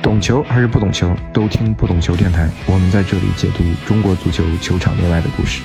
[0.00, 2.48] 懂球还是不懂球，都听不懂球电台。
[2.66, 5.62] 我们在这里解读中国足球球场内外的故事。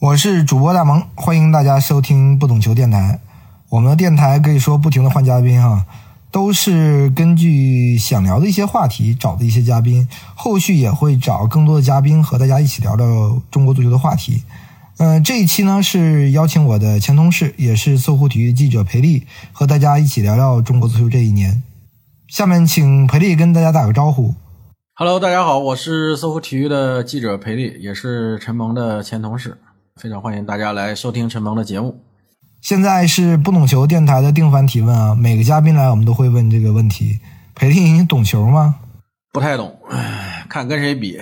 [0.00, 3.20] 我是主播大萌，欢迎大家收听不懂球电台。
[3.70, 5.84] 我们的电台可以说不停的换嘉宾哈，
[6.30, 14.44] 都是根据想聊的一些话题找的一些嘉宾，后续也会找更多的嘉宾和大家一起聊聊中国足球的话题。
[15.04, 21.60] 嗯，这一期呢是邀请我的前同事，也是搜狐体育记者裴丽，和大家一起聊聊中国足球这一年。
[22.28, 24.32] 下面请裴丽跟大家打个招呼。
[24.94, 29.58] Hello，大家好，我是搜狐体育的记者裴丽，也是陈萌的前同事，
[30.00, 32.00] 非常欢迎大家来收听陈萌的节目。
[32.60, 37.18] 现在是不懂球电台的定番提问啊，每个嘉宾来我们都会问这个问题。
[37.56, 38.76] 裴丽，你懂球吗？
[39.32, 41.18] 不太懂，唉看跟谁比，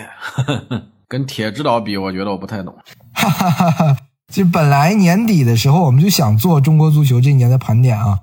[1.08, 2.76] 跟铁指导比，我觉得我不太懂。
[3.28, 3.96] 哈哈哈哈！
[4.32, 8.20] 就本来年底的时候我们就想做中国足球这一年的盘点啊，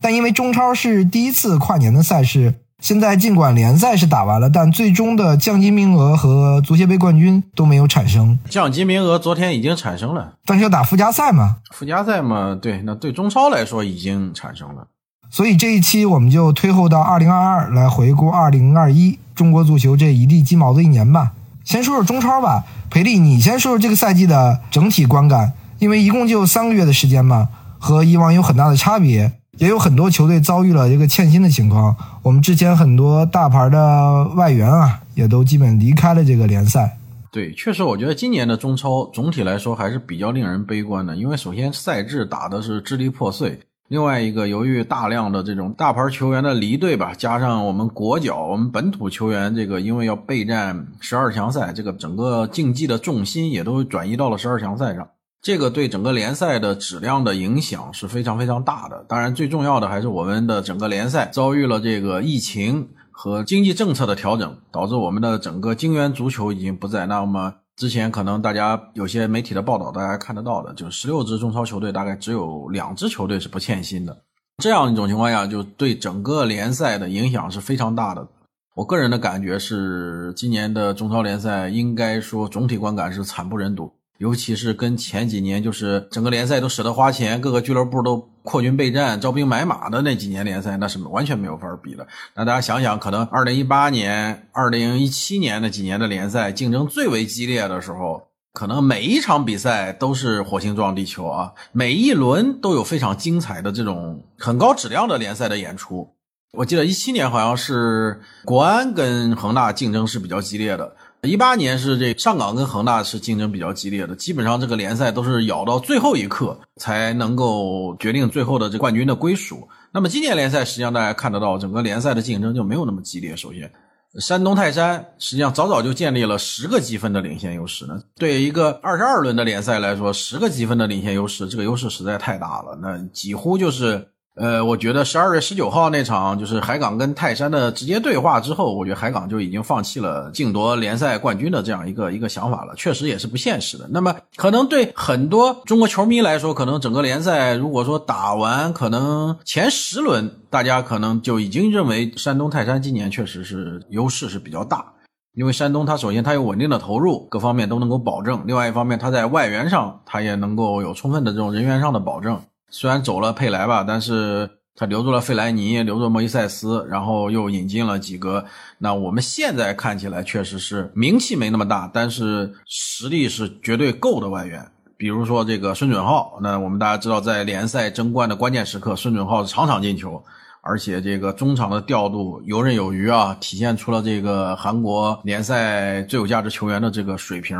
[0.00, 14.88] 但因为中超是第一次跨年的赛事，现在尽管联赛是打完了，但最终的降级名额和足协杯冠军都没有产生，降级名额昨天已经产生了，但是要打附加赛嘛，附加赛嘛，对，那对中超来说已经产生了。
[15.30, 21.32] 所以这一期我们就推后到二零二二来回顾二零二一中国足球这一地鸡毛的一年吧。
[21.66, 27.48] 先说说中超吧，裴力，你先说说这个赛季的整体观感，因为一共就三个月的时间嘛，
[27.80, 31.96] 和以往有很大的差别，也有很多球队遭遇了一个欠薪的情况。
[32.22, 36.96] 我们之前很多大牌的外援啊，也都基本离开了这个联赛。
[37.32, 43.58] 对，确实，我觉得今年的中超总体来说还是比较令人悲观的，因为首先赛制打的是支离破碎。
[43.88, 55.08] 另外一个，由于大量的这种大牌球员的离队吧，加上我们国脚、我们本土球员这个因为要备战十二强赛，这个整个竞技的重心也都转移到了十二强赛上，
[55.40, 59.04] 这个对整个联赛的质量的影响是非常非常大的。
[59.08, 67.06] 当然，最重要的还是我们的整个联赛遭遇了这个疫情和经济政策的调整，导致我们的整个精元足球已经不在。
[67.06, 74.22] 那么之前可能大家有些媒体的报道，大家看得到的，就是十六支中超球队，大概只有两支球队是不欠薪的。
[74.62, 78.26] 这样一种情况下，就对整个联赛的影响是非常大的。
[78.74, 92.06] 我个人的感觉是，今年的中超联赛应该说总体观感是惨不忍睹，尤其是跟前几年就是整个联赛都舍得花钱，各个俱乐部都扩军备战、招兵买马的那几年联赛，那是完全没有法比的。
[92.32, 106.14] 那大家想想，可能二零一八年、二零一七年那几年的联赛竞争最为激烈的时候，可能每一场比赛都是火星撞地球啊，每一轮都有非常精彩的这种很高质量的联赛的演出。
[106.52, 119.66] 我记得一七年好像是国安跟恒大竞争是比较激烈的，一八年是这上港跟恒大是竞争比较激烈的，基本上这个联赛都是咬到最后一刻才能够决定最后的这冠军的归属。
[119.92, 123.34] 那么今年联赛实际上大家看得到，整个联赛的竞争就没有那么激烈。
[123.34, 123.72] 首先，
[124.20, 127.98] 山东泰山实际上早早就建立了十个积分的领先优势呢。
[128.16, 134.08] 对一个二十二轮的联赛来说，十个积分的领先优势，这个优势实在太大了，那几乎就是。
[134.36, 143.88] 呃，我觉得十二月十九号那场就是海港跟泰山的直接对话之后，我觉得海港就已经放弃了竞夺联赛冠军的这样一个一个想法了，确实也是不现实的。
[143.90, 154.84] 那么，可能对很多中国球迷来说，可能整个联赛如果说打完，可能前十轮，大家可能就已经认为山东泰山今年确实是优势是比较大。
[155.32, 162.38] 因为山东，它首先它有稳定的投入，各方面都能够保证；另外一方面，它在外援上，它也能够有充分的这种人员上的保证。
[162.68, 168.44] 虽然走了佩莱吧，但是他留住了费莱尼，留住莫伊塞斯，然后又引进了几个。
[168.78, 174.70] 那我们现在看起来确实是名气没那么大，但是实力是绝对够的外援。
[174.98, 180.22] 比如说这个孙准浩，那我们大家知道，在联赛争冠的关键时刻，孙准浩是场场进球，
[180.62, 187.58] 而且这个中场的调度游刃有余啊，体现出了这个韩国联赛最有价值球员的这个水平。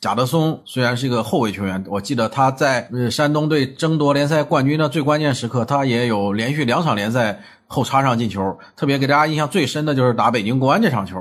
[0.00, 8.56] 贾德松虽然是一个后卫球员，我记得他在呃山东队争夺联赛冠军的最关键时刻，他也有连续两场联赛后插上进球。
[8.76, 11.18] 特别给大家印象最深的就是打北京国安这场球，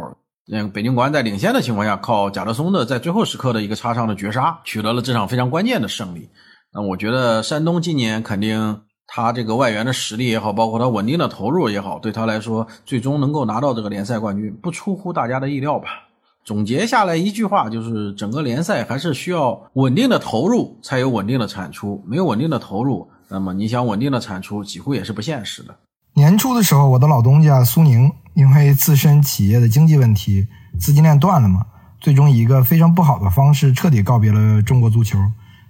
[0.52, 6.30] 嗯，北京国安在领先的情况下，靠贾德松的在最后时刻的一个插上的绝杀，取得了这场非常关键的胜利。
[6.72, 16.04] 那我觉得山东今年肯定他这个外援的实力也好，包括他稳定的投入也好，对他来说，最终能够拿到这个联赛冠军，不出乎大家的意料吧。
[16.48, 25.76] 总结下来一句话，就是整个联赛还是需要稳定的投入才有稳定的产出，没有稳定的投入，那么你想稳定的产出，几乎也是不现实的。
[26.14, 30.48] 年初的时候，我的老东家苏宁因为自身企业的经济问题，
[30.80, 31.66] 资金链断了嘛，
[32.00, 35.20] 最终以一个非常不好的方式彻底告别了中国足球。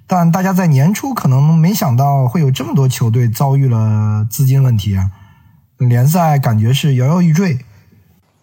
[0.05, 5.09] 但大家在年初可能没想到会有这么多球队遭遇了资金问题啊，
[5.79, 7.57] 联赛感觉是摇摇欲坠。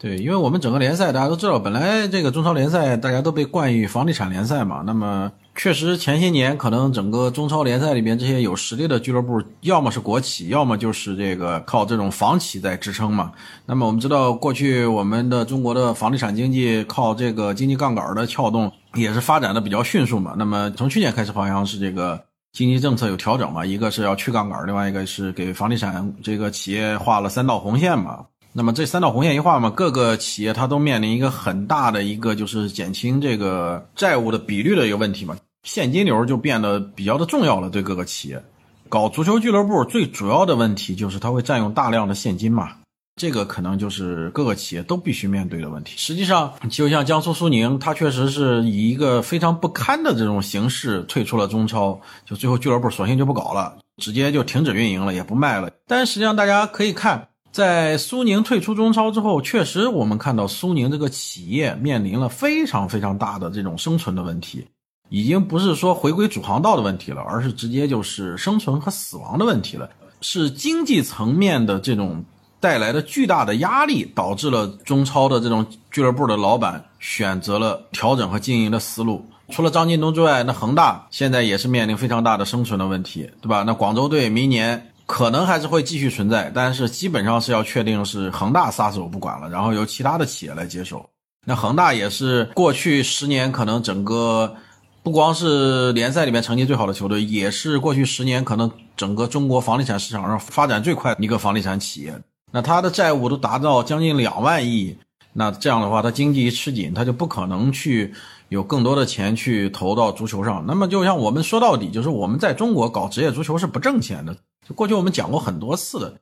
[0.05, 13.33] 对，因为我们整个联赛大家都知道，本来这个中超联赛大家都被冠以房地产联赛嘛，那么确实前些年可能整个中超联赛里边这些有实力的俱乐部，要么是国企，要么就是这个靠这种房企在支撑嘛。
[13.65, 20.35] 那么我们知道，过去我们的中国的房地产经济靠这个经济杠杆的撬动，也是发展的比较迅速嘛。
[20.37, 22.23] 那么从去年开始，好像是这个
[22.53, 28.27] 经济政策有调整嘛，一个是要去杠杆，另外一个是给房地产这个企业画了三道红线嘛。
[28.57, 37.69] 那么这三道红线一画嘛，各个企业它都面临一个很大的一个就是减轻这个债务的比率的一个问题嘛，现金流就变得比较的重要了。
[37.69, 38.41] 对各个企业，
[38.89, 42.77] 搞足球俱乐部最主要的问题就是它会占用大量的现金嘛，
[43.17, 45.95] 这个可能就是各个企业都必须面对的问题。
[45.97, 55.69] 实际上，就像江苏苏宁，它确实是以一个非常不堪的这种形式退出了中超，就最后俱乐部索性就不搞了，直接就停止运营了，也不卖了。
[55.89, 57.27] 但实际上大家可以看。
[57.55, 64.67] 在苏宁退出中超之后，确实我们看到苏宁这个企业面临了非常非常大的这种生存的问题，
[65.09, 69.89] 已经不是说回归主航道的问题了，而是直接就是生存和死亡的问题了。
[70.21, 72.25] 是经济层面的这种
[72.59, 79.25] 带来的巨大的压力，导致了中超的这种俱乐部的老板选择了调整和经营的思路。
[79.51, 83.63] 除了张近东之外，那恒大现在也是面临非常大的生存的问题，对吧？
[83.65, 84.91] 那广州队明年。
[85.07, 91.09] 可能还是会继续存在，但是基本上是要确定是恒大撒手不管了，然后由其他的企业来接手。
[91.47, 94.57] 那恒大也是过去十年可能整个
[95.03, 102.15] 不光是联赛里面成绩最好的球队，也是过去十年可能整个中国房地产市场上发展最快的一个房地产企业。
[102.51, 104.97] 那它的债务都达到将近两万亿，
[105.35, 108.15] 那这样的话，它经济一吃紧，它就不可能去
[108.49, 110.65] 有更多的钱去投到足球上。
[110.67, 114.37] 那么就像我们说到底，就是我们在中国搞职业足球是不挣钱的。
[114.75, 116.15] 过去我们讲过很多次的，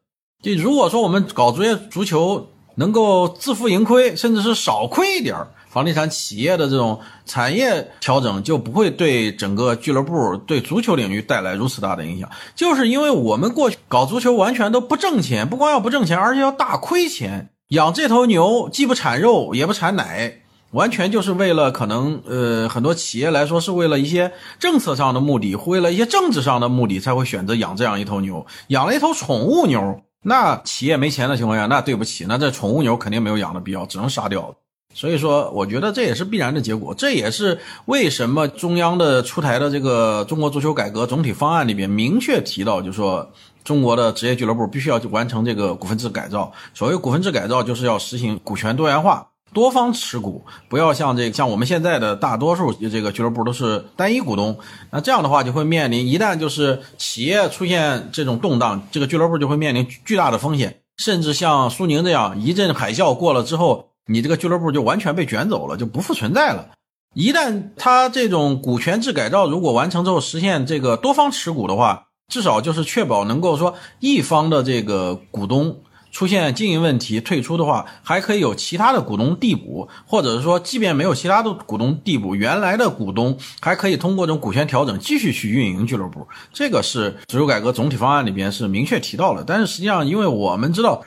[0.43, 12.29] 就如果说我们搞职业足球能够自负盈亏，甚至是少亏一点儿房地产企业的这种产业调整就不会对整个俱乐部、对足球领域带来如此大的影响。
[12.55, 20.42] 就是因为我们过去搞足球完全都不挣钱，不光要不挣钱，而且要大亏钱，养这头牛既不产肉也不产奶。
[20.73, 30.03] 完全就是为了可能，呃，很多企业来说是为了一些政策上的目的，为了一些政治上的目的，才会选择养这样一头牛，养了一头宠物牛。
[30.25, 34.55] 那企业没钱的情况下，那对不起，那这宠物牛肯定没有养的必要，只能杀掉。
[34.95, 43.29] 所以说，我觉得这也是必然的结果，这也是为什么中央的出台的这个中国足球改革总体方案里边明确提到，就说
[43.65, 46.53] 中国的职业俱乐部必须要完成这个股份制改造。
[46.73, 49.27] 所谓股份制改造，就是要实行股权多元化。
[49.53, 54.59] 多方持股，不要像这个像我们现在的大多数这个俱乐部都是单一股东，
[54.91, 66.71] 那这样的话就会面临一旦就是企业出现这种动荡，这个俱乐部就会面临巨大的风险，甚至像苏宁这样一阵海啸过了之后，你这个俱乐部就完全被卷走了，就不复存在了。
[67.15, 75.77] 一旦它这种股权制改造如果完成之后实现这个多方持股的话，至少就是确保能够说一方的这个股东。
[76.13, 86.29] 出现经营问题退出的话，还可以有其他的股东递补，或者是说，即便没有其他的股东递补，原来的股东还可以通过这种股权调整继续去运营俱乐部。
[86.53, 89.43] 这个是足球改革总体方案里边是明确提到了。
[89.45, 91.03] 但是实际上，因为我们知道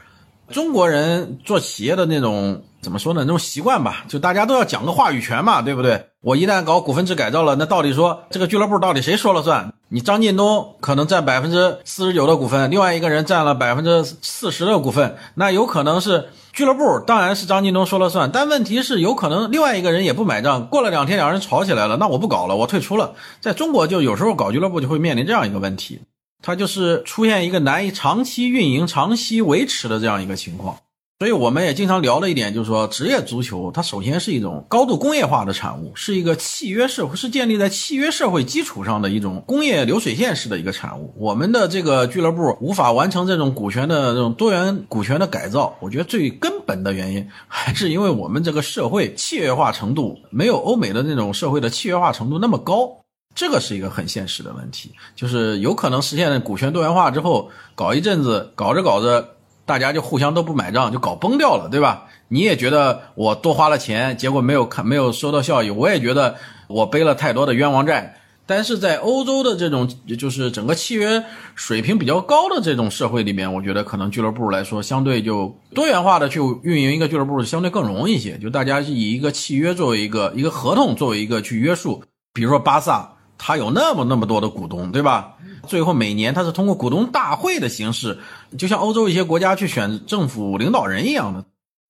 [0.49, 3.21] 中国人做企业的那种怎么说呢？
[3.21, 6.05] 那种习惯吧，就大家都要讲个话语权嘛，对不对？
[6.21, 9.73] 我一旦搞股份制改造了，那到底说这个俱乐部到底谁说了算？
[9.89, 23.15] 你张近东可能占百分之四十九的股份，另外一个人占了百分之四十的股份，那有可能是俱乐部当然是张近东说了算，但问题是有可能另外一个人也不买账，过了两天两人吵起来了，那我不搞了，我退出了。
[23.41, 26.01] 在中国就有时候搞俱乐部就会面临这样一个问题，
[26.43, 30.77] 它就是出现一个难以长期运营、长期维持的这样一个情况。
[31.17, 41.13] 所以我们也经常聊的一点就是说，职业足球它首先是一种高度工业化的产物，是一个契约社会，是建立在契约社会基础上的一种工业流水线式的一个产物。
[41.17, 52.89] 我们的这个俱乐部无法完成这种股权的这种多元股权的改造，我觉得最根本的原因还是因为我们这个社会契约化程度没有欧美的那种社会的契约化程度那么高，
[53.33, 59.29] 这个是一个很现实的问题，就是有可能实现股权多元化之后，搞一阵子，搞着搞着。
[59.65, 62.05] 大家就互相都不买账，就搞崩掉了，对吧？
[62.27, 66.35] 你也觉得我多花了钱，结果没有看没有收到效益，我也觉得
[66.67, 68.17] 我背了太多的冤枉债。
[68.47, 71.23] 但是在欧洲的这种就是整个契约
[71.55, 78.37] 水平比较高的这种社会里面，我觉得可能俱乐部来说，相对就多元化的去运营一个俱乐部相对更容易一些。
[78.37, 82.03] 就大家以一个契约作为一个一个合同作为一个去约束，
[82.33, 83.11] 比如说巴萨。
[83.37, 85.34] 他有那么那么多的股东，对吧？
[85.65, 88.17] 最后每年他是通过股东大会的形式，
[88.57, 91.43] 就像欧洲一些国家去选政府领导人一样的，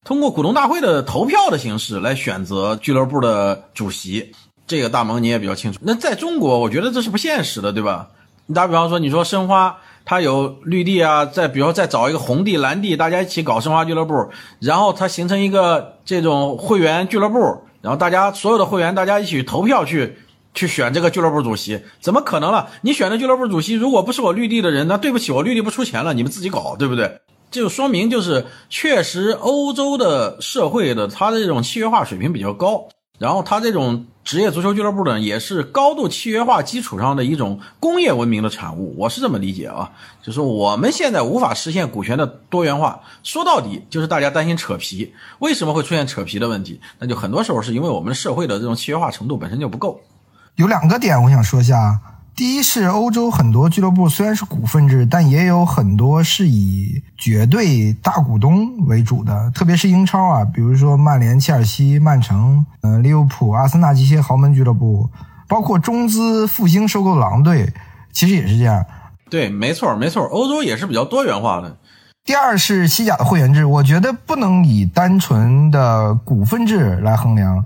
[0.04, 4.32] 通过股东大会的投票的形式来选择俱乐部的主席。
[4.68, 5.80] 这个大蒙你也比较清楚。
[5.84, 8.08] 那在中国，我觉得这是不现实的，对吧？
[8.48, 14.30] 你打比方说，你说申花，它有绿地啊，再比如说再找一个红地、蓝地，大家一起搞申花俱乐部，
[14.60, 17.38] 然后它形成一个这种会员俱乐部，
[17.82, 20.18] 然后大家所有的会员大家一起投票去
[20.56, 22.70] 去选这个俱乐部主席，怎么可能了？
[22.82, 27.20] 你选的俱乐部主席如果不是我绿地的人，那对不起，我绿地不出钱了，你们自己搞，对不对？
[27.52, 32.88] 这就说明就是确实欧洲的社会的它的这种契约化水平比较高。
[33.18, 38.94] 然后，他这种职业足球俱乐部呢，也是高度契约化基础上的一种工业文明的产物。
[38.98, 39.90] 我是这么理解啊，
[40.22, 45.14] 就是我们现在无法实现股权的多元化，说到底就是大家担心扯皮。
[45.40, 46.82] 为什么会出现扯皮的问题？
[47.00, 50.02] 那就很多时候是因为我们社会的这种契约化程度本身就不够。
[50.56, 52.00] 有两个点我想说一下。
[52.36, 65.10] 第一是欧洲很多俱乐部虽然是股份制，但也有很多是以绝对大股东为主的，特别是英超啊，比如说曼联、切尔西、曼城、呃利物浦、阿森纳这些豪门俱乐部，
[65.48, 67.74] 包括中资复兴收购狼队，
[68.12, 68.86] 其实也是这样。
[69.30, 71.78] 对，没错，没错，欧洲也是比较多元化的。
[72.26, 77.64] 第二是西甲的会员制，我觉得不能以单纯的股份制来衡量，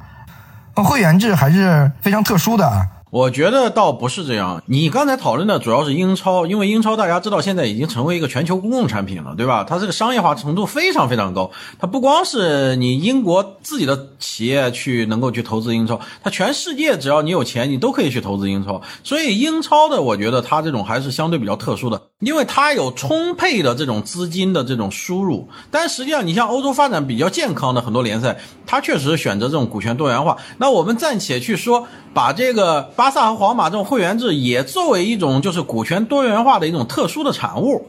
[0.84, 2.88] 会员制还是非常特殊的啊。
[3.12, 4.62] 我觉得倒不是这样。
[4.68, 9.66] 你刚才讨论的主要是英超，因为英超大家知道现在已经成为一个全球公共产品了，对吧？
[9.68, 11.50] 它这个商业化程度非常非常高。
[11.80, 18.80] 它不光是你英国自己的企业去能够去投资英超，它全世界只要你有钱，你都可以去投资英超。
[19.04, 25.50] 所以英超的，我觉得它这种还是相对比较特殊的，因为它有充沛的这种资金的这种输入。
[25.72, 30.38] 但实际上，你像欧洲发展比较健康的很多联赛，它确实选择这种股权多元化。
[30.60, 32.92] 那我们暂且去说，把这个。
[33.00, 37.88] 巴萨和皇马这种会员制也作为一种就是股权多元化的一种特殊的产物，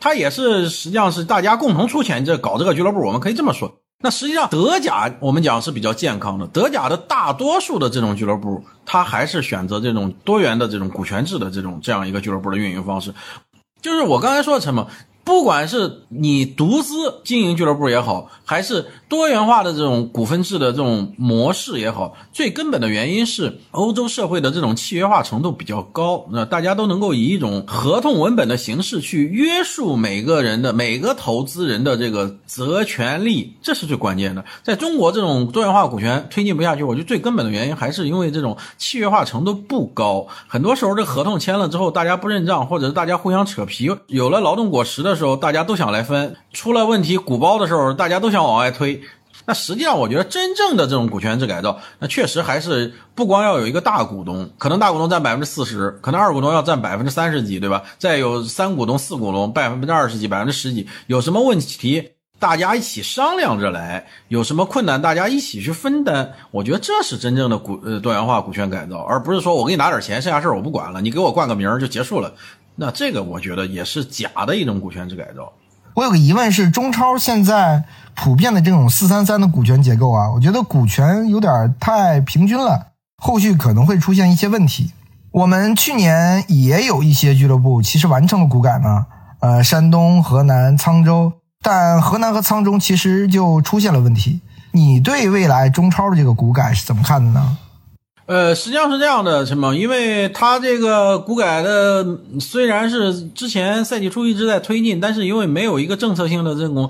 [0.00, 3.78] 它也是实际上是大家共同出钱这搞这个俱乐部，我们可以这么说。
[4.02, 13.14] 那实际上德甲我们讲是比较健康的，德甲的大多数的这种俱乐部，它还是选择这种多元的这种股权制的这种这样一个俱乐部的运营方式。
[13.80, 14.88] 就是我刚才说的什么？
[15.24, 34.44] 不管是你独资经营俱乐部也好，还是多元化的这种股份制的这种模式也好，最根本的原因是欧洲社会的这种契约化程度比较高，那大家都能够以一种合同文本的形式去约束每个人的每个投资人的这个责权利，这是最关键的。
[34.62, 40.26] 在中国，这种多元化股权推进不下去，我觉得最根本的原因还是因为这种契约化程度不高。
[40.46, 45.10] 很多时候，这合同签了之后，大家不认账，或者是大家互相扯皮，有了劳动果实的。
[45.16, 48.99] 时候大家都想来分，出了问题鼓包的时候，大家都想往外推。
[49.50, 57.82] 那实际上，我觉得真正的这种股权制改造，那确实还是不光要有一个大股东，可能大股东占百分之四十，可能二股东要占百分之三十几，对吧？
[57.98, 66.32] 再有三股东、四股东百分之二十几、百分之十几，有什么问题，大家一起商量着来；有什么困难，大家一起去分担。
[66.52, 72.32] 我觉得这是真正的股呃多元化股权改造，而不是说我给你拿点钱，剩下事儿我不管了，你给我冠个名就结束了。
[72.76, 75.52] 那这个我觉得也是假的一种股权制改造。
[75.94, 77.82] 我有个疑问是，中超现在
[78.14, 84.92] 普遍的这种四三三的股权结构啊，我觉得股权有点太平均了，后续可能会出现一些问题。
[85.32, 89.06] 我们去年也有一些俱乐部其实完成了股改呢，
[89.40, 94.40] 呃，山东、河南、沧州，但河南和沧州其实就出现了问题。
[94.72, 97.58] 你对未来中超的这个股改是怎么看的呢？
[98.26, 102.06] 呃，实际上是这样的，陈猛，因为他这个股改的
[102.38, 106.88] 虽然是之前赛季初一直在推进，但是因为没有一个政策性的这种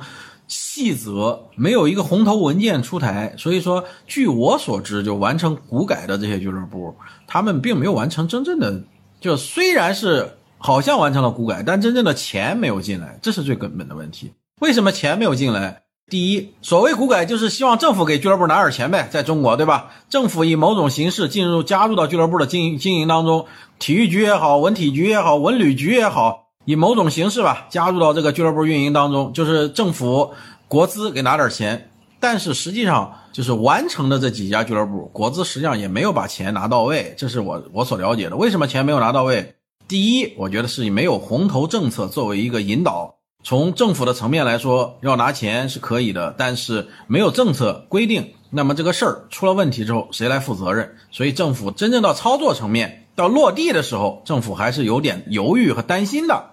[0.50, 6.92] 细则，没有一个红头文件出台，所以说，据我所知，就完成股改的这些俱乐部，
[7.28, 8.82] 他们并没有完成真正的，
[9.20, 14.32] 就虽然是好像完成了股改，但真正的钱没有进来，这是最根本的问题。
[14.60, 15.82] 为什么钱没有进来？
[16.10, 19.92] 第一，所谓股改就是希望政府给俱乐部拿点钱呗，在中国，对吧？
[20.08, 23.46] 政府以某种形式进入加入到俱乐部的经营经营当中，
[23.78, 30.32] 体育局也好，文体局也好，文旅局也好，以某种形式吧，加入到这个俱乐部运营当中，就是政府
[30.68, 31.90] 国资给拿点钱。
[32.20, 38.36] 但是实际上，就是完成的这几家俱乐部，国资实际上也没有把钱拿到位，这是我我所了解的。
[38.36, 39.56] 为什么钱没有拿到位？
[39.88, 43.16] 第一，我觉得是没有红头政策作为一个引导。
[43.42, 50.94] 从政府的层面来说，要拿钱是可以的，但是没有政策规定，那么这个事儿出了问题之后，谁来负责任？
[51.10, 56.49] 所以政府真正到操作层面，到落地的时候，政府还是有点犹豫和担心的，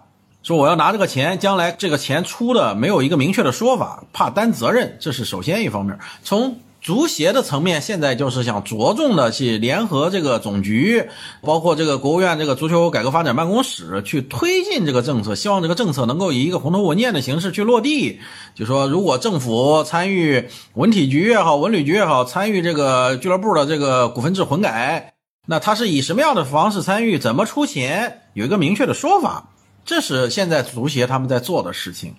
[0.48, 6.00] 说我要拿这个钱，将来这个钱出的没有一个明确的说法，怕担责任，这是首先一方面。
[6.24, 11.10] 从足协的层面现在就是想着重的去联合这个总局，
[11.42, 18.22] 包括这个国务院这个足球改革发展办公室去推进这个政策，希望这个政策能够以一个红头文件的形式去落地。
[18.56, 29.50] 就说如果政府参与文体局也好，文旅局也好，参与这个俱乐部的这个股份制混改，那他是以什么样的方式参与，怎么出钱，有一个明确的说法。
[29.88, 32.14] 这是现在足协他们在做的事情。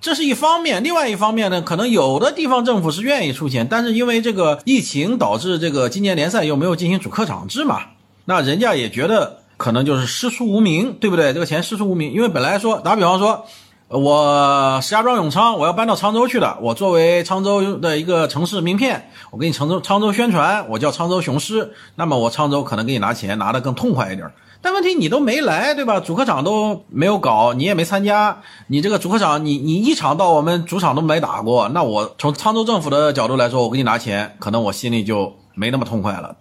[0.00, 7.82] 这是一方面，另外一方面呢，可能有的地方政府是愿意出钱，但是因为这个疫情导致这个今年联赛又没有进行主客场制嘛，
[8.24, 11.34] 那人家也觉得可能就是师出无名，对不对？
[11.34, 13.44] 这个钱师出无名，因为本来说打比方说，
[13.88, 24.32] 我石家庄永昌我要搬到沧州去的，我作为沧州的一个城市名片，我给你沧州沧州宣传，我叫沧州雄狮，那么我沧州可能给你拿钱拿的更痛快一点儿。
[24.62, 25.98] 但问题你都没来，对吧？
[25.98, 28.40] 主客场都没有搞，你也没参加。
[28.68, 36.36] 你这个主客场，你你一场到我们主场都没打过，那我从沧州政府的角度来说，我给你拿钱，可能我心里就没那么痛快了。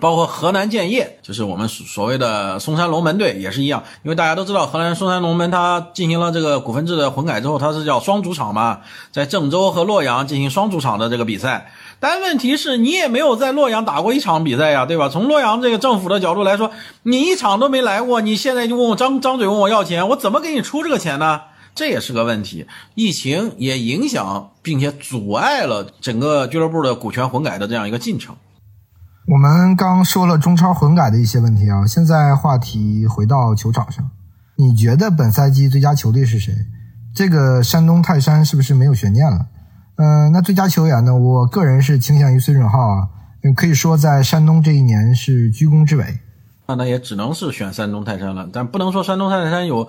[0.00, 8.80] 包括河南建业，就是我们所谓的嵩山龙门队也是一样，因为大家都知道，河南嵩山龙门它进行了这个股份制的混改之后，它是叫双主场嘛，
[9.12, 11.70] 在郑州和洛阳进行双主场的这个比赛。
[12.00, 15.08] 但问题是你也没有在洛阳打过一场比赛呀，对吧？
[15.08, 16.70] 从洛阳这个政府的角度来说，
[17.02, 21.40] 你一场都没来过，你现在就问我张张嘴问我要钱，我怎么给你出这个钱呢？
[21.74, 22.66] 这也是个问题。
[22.94, 28.36] 疫情也影响并且阻碍了整个俱乐部的股权混改的这样一个进程。
[29.26, 34.08] 我们刚说了中超混改的一些问题啊，现在话题回到球场上，
[34.56, 36.54] 你觉得本赛季最佳球队是谁？
[37.14, 39.46] 这个山东泰山是不是没有悬念了？
[39.96, 41.16] 嗯，那最佳球员呢？
[41.16, 43.08] 我个人是倾向于孙准浩啊，
[43.56, 46.04] 可以说在山东这一年是居功至伟。
[46.66, 49.88] 那那也只能是选山东泰山了，但不能说山东泰山有，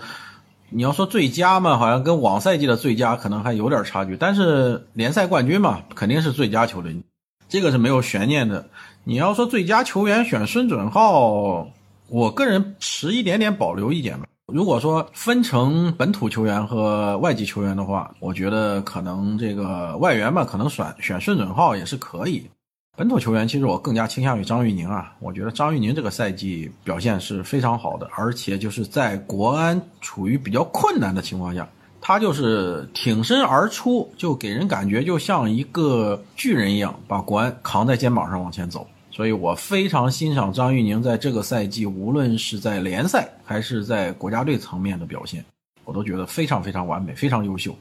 [0.69, 4.15] 你要说最佳嘛，好像跟往赛季的最佳可能还有点差距。
[4.15, 7.01] 但是联赛冠军嘛，肯定是最佳球队，
[7.49, 8.67] 这个是没有悬念的。
[9.05, 11.69] 你要说最佳球员选孙准浩，
[12.09, 14.27] 我个人持一点点保留意见吧。
[14.53, 22.47] 如果说分成本土球员和外籍球员的话，我觉得可能这个外援吧，可能选选顺准号也是可以。
[22.95, 31.67] 本土球员其实我更加倾向于张玉宁啊，我觉得张玉宁这个赛季表现是非常好的，而且就是在国安处于比较困难的情况下，
[31.99, 38.87] 他就是挺身而出，就给人感觉就像一个巨人一样，把国安扛在肩膀上往前走。
[39.15, 45.45] 所以我非常欣赏张玉宁在这个赛季，无论是在联赛还是在国家队层面的表现，
[45.85, 47.73] 我都觉得非常非常完美，非常优秀。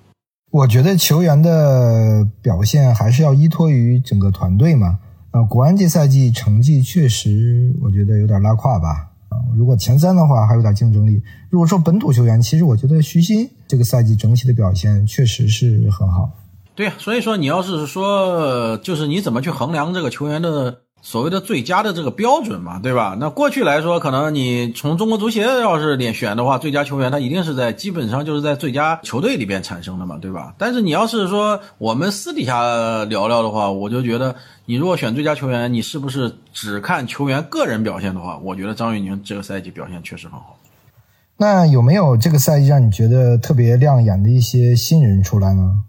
[0.52, 5.00] 我觉得球员的表现还是要依托于整个团队嘛。
[5.32, 9.10] 啊，国安这赛季成绩确实，我觉得有点拉胯吧。
[9.28, 11.20] 啊，如果前三的话还有点竞争力。
[11.50, 16.30] 如果说本土球员，其实我觉得徐新这个赛季整体的表现确实是很好。
[16.76, 20.82] 对呀，所以说你要是说，就是你怎么去衡量这个球员的？
[21.06, 23.14] 所谓的最佳的这个标准嘛，对吧？
[23.20, 30.54] 那过去来说，可能你从中国足协要是点选的话，最佳球员他一定是在基本上就是在最佳球队里边产生的嘛，对吧？
[30.56, 40.56] 但是你要是说我们私底下聊聊的话，我就觉得你如果选最佳球员，你是不是只看球员个人表现的话，我觉得张玉宁这个赛季表现确实很好。
[41.36, 45.82] 那有没有这个赛季让你觉得特别亮眼的一些新人出来呢？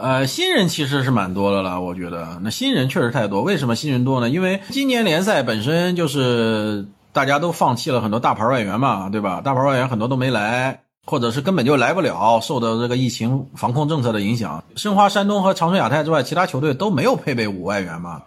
[0.00, 3.42] 呃，新人其实是蛮多的了，我觉得那新人确实太多。
[3.42, 4.28] 为什么新人多呢？
[4.28, 9.40] 因为今年联赛本身就是大家都放弃了很多大牌外援嘛，对吧？
[9.44, 14.62] 大牌外援很多都没来，或者是根本就来不了，受到这个疫情防控政策的影响。
[14.76, 18.22] 申花、山东和长春亚泰之外，其他球队都没有配备五外援嘛。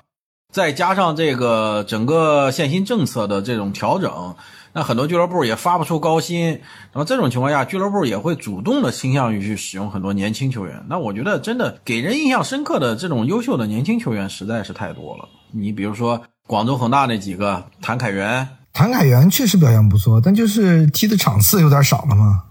[0.51, 4.35] 再加上这个整个限薪政策的这种调整。
[4.73, 10.85] 那很多俱乐部也发不出高薪，然后这种情况下，俱乐部也会主动的倾向于去使用很多年轻球员。
[10.89, 15.27] 那我觉得真的给人印象深刻的这种优秀的年轻球员实在是太多了。
[15.51, 22.43] 你比如说广州恒大那几个谭凯元，谭凯元确实表现不错，但就是踢的场次有点少了嘛。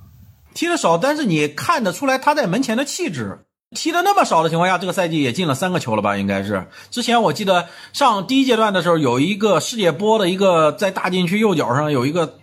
[0.53, 3.47] 踢的少，但是你看得出来他在门前的气质。
[3.77, 6.17] 踢的那么少的情况下，这个赛季也进了三个球了吧？
[6.17, 6.67] 应该是。
[6.91, 12.35] 之前我记得上第一阶段的时候，有一个世界波的一个在大禁区右脚上有一个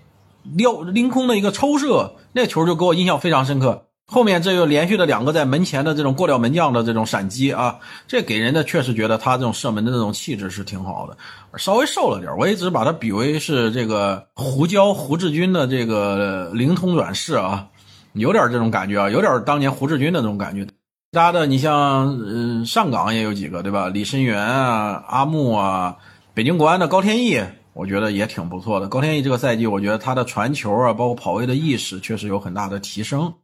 [0.43, 3.83] 撩凌空的一个抽射，那球就给我印象非常深刻。
[4.09, 11.17] 后面这又连续的两个在门前的这种过掉门将的这种闪击啊，这给人的确实觉得他这种射门的这种气质是挺好的。
[11.57, 17.67] 稍微瘦了点，我一直把他比为是这个胡椒胡志军的这个灵通软式啊，
[18.13, 20.65] 有点这种感觉啊，有点当年胡志军的那种感觉。
[21.09, 23.87] 其他的，你像，嗯，上港也有几个，对吧？
[23.87, 25.95] 李申源啊，阿木啊，
[26.33, 27.41] 北京国安的高天意，
[27.71, 28.89] 我觉得也挺不错的。
[28.89, 33.35] 高天意这个赛季，我觉得他的传球啊，包括跑位的意识，确实有很大的提升。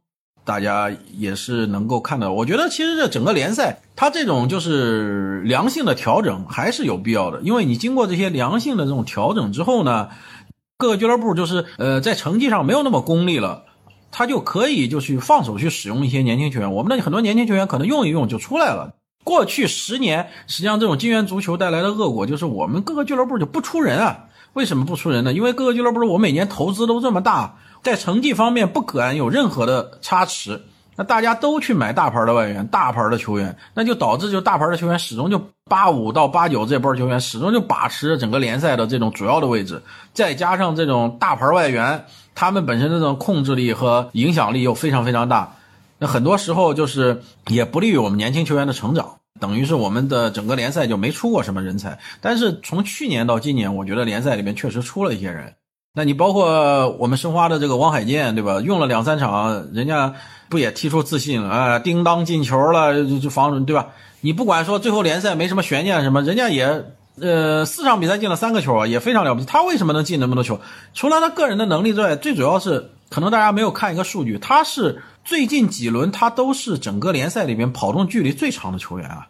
[0.44, 2.30] 大家也是能够看到。
[2.30, 10.10] 我觉得其实这整个联赛，它这种就是良性的调整还是有必要的，因为你经过这些良性的这种调整之后呢，
[10.76, 13.64] 各个俱乐部就是呃在成绩上没有那么功利了。
[14.16, 18.94] 他就可以就去放手去使用一些年轻球员，我们的很多年轻球员可能用一用就出来了。
[19.24, 24.26] 过去十年，实际上这种金元足球带来的恶果就是我们各个俱乐部就不出人啊。
[24.52, 25.32] 为什么不出人呢？
[25.32, 30.62] 因为各个俱乐部我每年投资都这么大，在成绩方面不敢有任何的差池，
[30.96, 42.04] 那大家都去买大牌的外援、大牌的球员，那就导致就大牌的球员始终就八五到八九这波球员始终就把持整个联赛的这种主要的位置，再加上这种大牌外援。
[42.36, 45.56] 他们本身这种控制力和影响力又非常非常大，
[45.98, 51.96] 那很多时候就是也不利于我们年轻球员的成长，等于是我们的整个联赛就没出过什么人才。
[52.20, 55.54] 但是从去年到今年，我觉得联赛里面确实出了一些人。
[55.96, 58.60] 那你包括我们申花的这个王海剑，对吧？
[58.60, 60.14] 用了两三场，人家
[60.48, 61.78] 不也踢出自信了啊？
[61.78, 63.90] 叮当进球了，就就防，对吧？
[64.20, 66.84] 你不管说最后联赛没什么悬念什么，人家也。
[67.20, 69.46] 呃，四场比赛进了三个球啊，也非常了不起。
[69.46, 70.58] 他为什么能进那么多球？
[70.94, 79.28] 除了他个人的能力之外，最主要是可能大家没有看一个数据，他是最近几轮他都是整个联赛里面跑动距离最长的球员啊。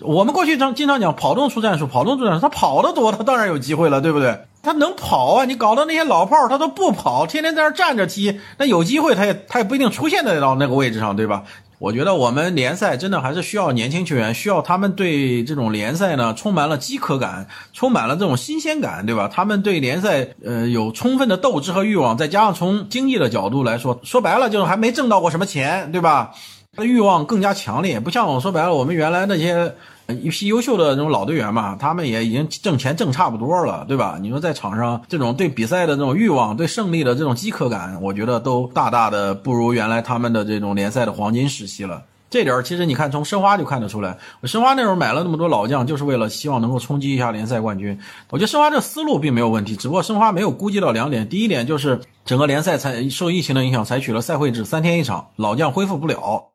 [0.00, 4.38] 我们过去常经常讲跑动出战术，跑动出战术，他跑得多，他当然有机会了，对不对？
[4.66, 11.44] 他能跑啊，你搞的那些老炮儿他都不跑，天天在那站着踢，那有机会他也他也不一定出现在到那个位置上，对吧？
[11.78, 19.30] 我觉得我们联赛真的还是需要年轻球员，需要他们对这种联赛呢充满了饥渴感，充满了这种新鲜感，对吧？
[19.32, 26.32] 他们对联赛呃有充分的斗志和欲望，再加上从经济的角度来说，说白了就是还没挣到过什么钱，对吧？
[26.74, 29.76] 他的欲望更加强烈，不像我说白了，我们原来那些。
[30.08, 34.18] 一批优秀的这种老队员嘛，他们也已经挣钱挣差不多了，对吧？
[34.20, 42.04] 你说在场上这种对比赛的这种欲望、对胜利的这种饥渴感，我觉得都大大的不如原来他们的这种联赛的黄金时期了。
[42.28, 44.18] 这点其实你看，从申花就看得出来。
[44.40, 47.98] 我申花那时候买了那么多老将，就是为了希望能够冲击一下联赛冠军。
[48.30, 56.48] 我觉得申花这思路并没有问题，只不过申花没有估计到两点：第一点就是整个联赛采受疫情的影响，采取了赛会制，三天一场，老将恢复不了。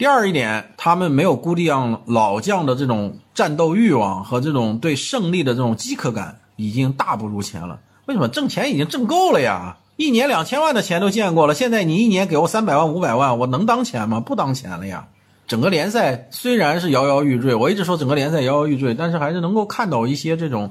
[0.00, 7.80] 第二一点，他们没有估量老将的这种战斗欲望和这种对胜利的这种饥渴感，已经大不如前了。
[8.06, 8.26] 为什么？
[8.26, 11.52] 挣钱已经挣够了呀，一年两千万的钱都见过了。
[11.52, 14.20] 现在你一年给我三百万、五百万，我能当钱吗？
[14.20, 15.08] 不当钱了呀。
[15.46, 20.70] 整个联赛虽然是摇摇欲坠，我一直说整个联赛摇摇欲坠，但是还是能够看到一些这种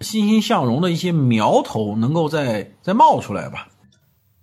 [0.00, 3.68] 欣欣向荣的一些苗头，能够再再冒出来吧。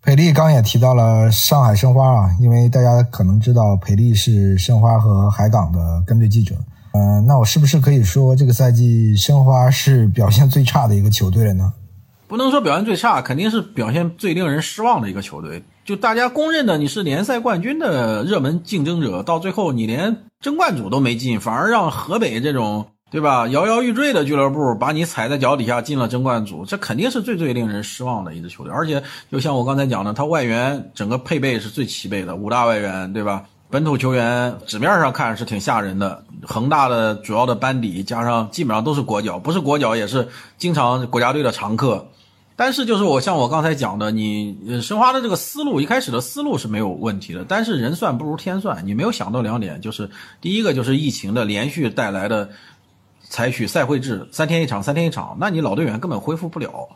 [0.07, 6.55] 裴丽刚也提到了上海申花啊，因为大家可能知道裴丽是申花和海港的跟队记者。
[6.93, 11.73] 嗯，那我是不是可以说这个赛季申花是表现最差的一个球队了呢？
[12.25, 15.65] 不能说表现最差，肯定是表现最令人失望的一个球队。
[15.83, 22.85] 就大家公认的，你是联赛冠军的热门竞争者，到最后你连争冠组都没进，反而让河北这种。
[23.09, 23.47] 对吧？
[23.47, 28.73] 摇摇欲坠的俱乐部把你踩在脚底下进了争冠组，这肯定是最最令人失望的一支球队。
[28.73, 33.45] 而且，就像我刚才讲的，他外援整个配备是最齐备的，五大外援，对吧？
[33.69, 42.09] 本土球员纸面上看是挺吓人的，恒大的主要的班底加上基本上都是国脚，不是国脚也是经常国家队的常客。
[42.57, 50.09] 但是，就是我像我刚才讲的，你申花的这个思路一开始的思路是没有问题的，但是人算不如天算，你没有想到两点，就是
[50.41, 52.49] 第一个就是疫情的连续带来的。
[53.29, 56.87] 采取赛会制，三天一场，三天一场，那你老队员根本恢复不了，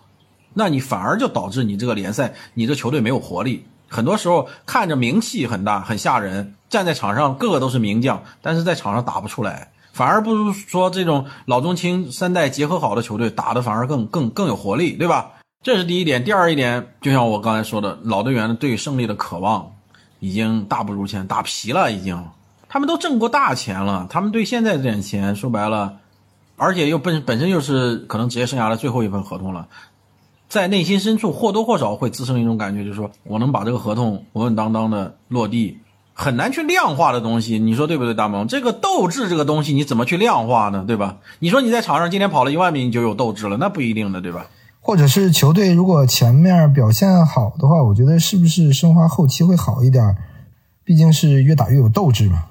[0.54, 3.66] 那你反而就导致你这个联赛，你这球队没有活力。
[3.90, 15.32] 很多时候看着名气很大，很吓人，站在场上个个都是名将，但是在场上打不出来，反而不如说这种老中青三代结合好的球队打的反而更更更有活力，对吧？
[15.64, 16.24] 这是第一点。
[16.24, 19.74] 第二一点，就像我刚才说的，老队员对胜利的渴望
[20.20, 22.26] 已经大不如前，打疲了，已经。
[22.70, 25.98] 他们都挣过大钱了，他们对现在这点钱，说白了。
[26.64, 29.68] 而且又本本身又是可能职业生涯的最后一份合同了，
[30.48, 35.80] 在内心深处或多或少会滋生一种感觉，就是说我能把这个合同稳稳当当的落地，
[36.14, 38.48] 很难去量化的东西，你说对不对，大萌？
[38.48, 40.84] 这个斗志这个东西你怎么去量化呢？
[40.86, 41.18] 对吧？
[41.40, 44.46] 你说你在场上今天跑了一万米你就有斗志了，那不一定的，对吧？
[44.82, 50.16] 或者是球队如果前面表现好的话，我觉得是不是申花后期会好一点？
[50.84, 52.44] 毕竟是越打越有斗志嘛。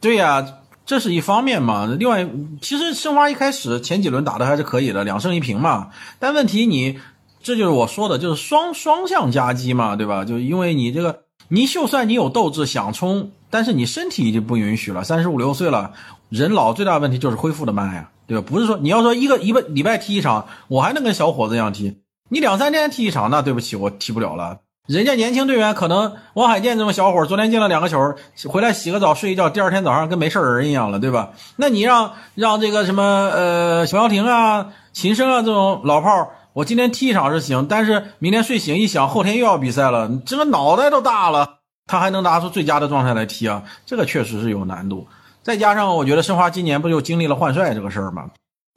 [0.00, 0.44] 对呀。
[0.86, 2.26] 这是一方面嘛，另外，
[2.62, 5.90] 其实申花一开始前几轮打的还是可以的，两胜一平嘛。
[6.20, 7.00] 但问题你，
[7.42, 10.24] 这就是我说的，就是双双向夹击嘛，对吧？
[10.24, 15.92] 就因为你这个，你就算你有斗志想冲，但是你身体已经不允许了，三十五六岁了，
[16.28, 18.44] 人老最大问题就是恢复的慢呀，对吧？
[18.48, 24.60] 不是说你要说一个一个礼拜踢一场，我还能跟小伙子一样踢，你两三天踢一场，那对不起，我踢不了了。
[24.86, 28.14] 人家年轻队员可能王海剑这种小伙，昨天进了两个球，
[28.48, 31.30] 回来洗个澡睡一觉，第二天早上跟没事人一样了，对吧？
[31.56, 43.64] 那你让让这个什么呃小姚婷啊、秦升啊这种老炮，我今天踢一场是行，但是明天睡醒一想，后天又要比赛了，你这个脑袋都大了，他还能拿出最佳的状态来踢啊？
[43.86, 45.08] 这个确实是有难度。
[45.42, 48.26] 再加上我觉得申花今年不就经历了换帅这个事儿吗？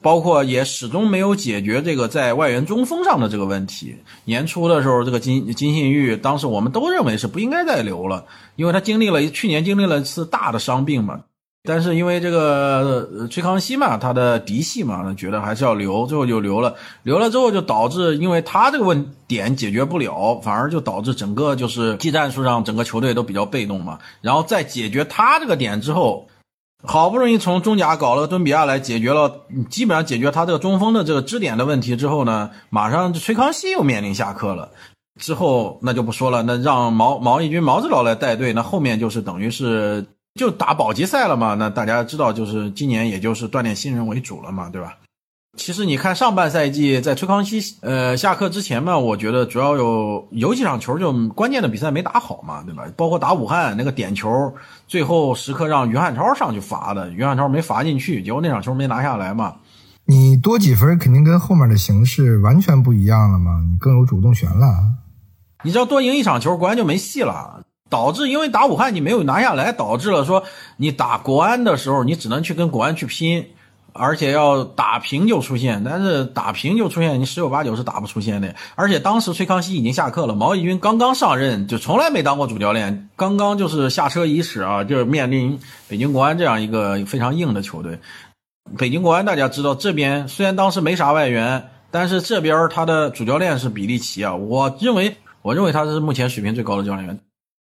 [0.02, 3.96] 包括也始终没有解决这个在外援中锋上的这个问题。
[4.24, 8.24] 年初的时候，这个金金信玉，当时我们都认为是不应该再留了，
[8.56, 11.20] 因为他经历了去年经历了一次大的伤病嘛。
[11.62, 16.74] 但是因为这个崔康熙嘛，他的嫡系嘛，觉得还是要留，最后就留了。
[17.02, 23.98] 留了之后就导致，因为他这个问点解决不了，反而就导致整个就是技战术上整个球队都比较被动嘛。
[24.22, 26.26] 然后在解决他这个点之后。
[26.82, 34.70] 好不容易从中甲搞了个敦比亚来解决了，基本上解决他这个中锋的这个支点的问题之后呢，马上崔康熙又面临下课了。
[35.18, 41.54] 之后那就不说了，那让毛毛义军毛指导来带队，那后面就是等于是就打保级赛了嘛。
[41.54, 44.96] 那大家知道，就是今年也就是锻炼新人为主了嘛，对吧？
[45.56, 52.84] 其实你看上半赛季在崔康熙呃下课之前嘛，我觉得主要有有几场球就关键的比赛没打好嘛，对吧？
[52.96, 54.54] 包括打武汉那个点球，
[54.86, 59.56] 最后时刻让于汉超上去罚的，于汉超没罚进去，结果那场球没拿下来嘛。
[60.06, 64.66] 你多几分肯定跟后面的形势完全不一样了嘛，你更有主动权了。
[65.64, 70.44] 你知道多赢一场球，国安就没戏了，导致因为打武汉你没有拿下来，导致了说
[70.76, 73.46] 你打国安的时候，你只能去跟国安去拼。
[73.92, 78.54] 而且要打平就出现，但是打平就出现，你十有八九是打不出现的。
[78.74, 87.98] 而且当时崔康熙已经下课了，毛义军刚刚上任，就从来没当过主教练，刚刚就是下车伊始啊，就是面临北京国安这样一个非常硬的球队。
[88.78, 97.18] 北京国安大家知道，这边虽然当时没啥外援，但是这边他的主教练是比利奇啊，我认为我认为他是目前水平最高的教练员。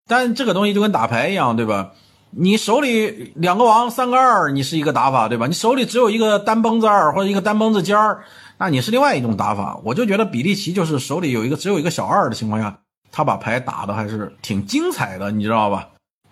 [0.10, 1.92] 但这个东西就跟打牌一样，对吧？
[2.30, 5.48] 你手里两个王三个二，你是一个打法，对吧？
[5.48, 8.24] 你手里只有一个单崩子二或者一个单崩子尖儿，
[8.58, 9.80] 那你是另外一种打法。
[9.84, 12.80] 我就觉得比利奇就是手里有一个只有一个小二的情况下，
[13.12, 15.88] 他把牌打的还是挺精彩的，你知道吧？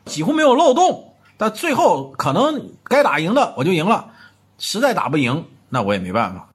[0.05, 4.09] 几乎没有漏洞，但最后可能该打赢的我就赢了，
[4.59, 6.49] 实在打不赢，那我也没办法。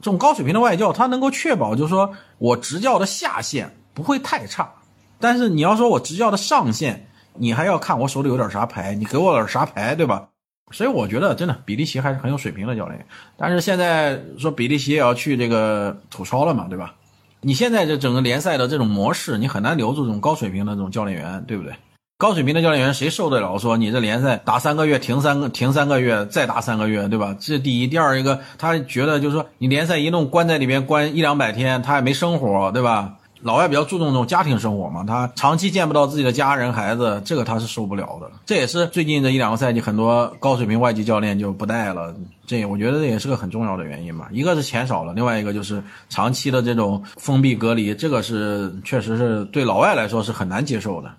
[0.00, 4.70] 这种高水平的外教，他能够确保就是说我执教的下限不会太差，
[5.18, 7.08] 但是你要说我执教的上限。
[7.34, 10.28] 你还要看我手里有点啥牌，你给我点啥牌，对吧？
[10.70, 13.04] 所以我觉得真的比利奇还是很有水平的教练。
[13.36, 16.94] 但是现在说比利奇也要去这个土超了嘛，对吧？
[17.40, 21.74] 你现在这整个联赛的这种模式，你很难留住这种高水平的这种教练员，对不对？
[22.16, 23.58] 高水平的教练员谁受得了？
[23.58, 27.36] 说你这联赛打三个月停三个停三个月再打三个月，对吧？
[27.38, 33.16] 这第一，第二一个他觉得就是说你联赛一弄关在里边关一两百天，他也没生活，对吧？
[33.42, 38.30] 老外比较注重这种家庭生活嘛，他长期见不到自己的家人孩子，这个他是受不了的。
[38.46, 42.14] 这也是最近这一两个赛季很多高水平外籍教练就不带了，
[42.46, 44.28] 这我觉得这也是个很重要的原因嘛。
[44.30, 51.10] 一个是钱少了，另外一个就是长期的这种封闭隔离，这个是确实是对老外来说是很难接受的。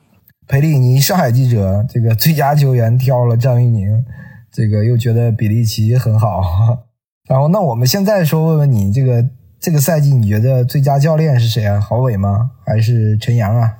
[0.47, 3.87] 裴丽，你上海记者这个最佳球员挑了张玉宁，
[4.51, 6.41] 这个又觉得比利奇很好，
[7.27, 9.25] 然后那我们现在说问问你这个。
[9.63, 11.79] 这个赛季你觉得最佳教练是谁啊？
[11.79, 12.51] 郝伟吗？
[12.65, 13.71] 还是陈阳啊？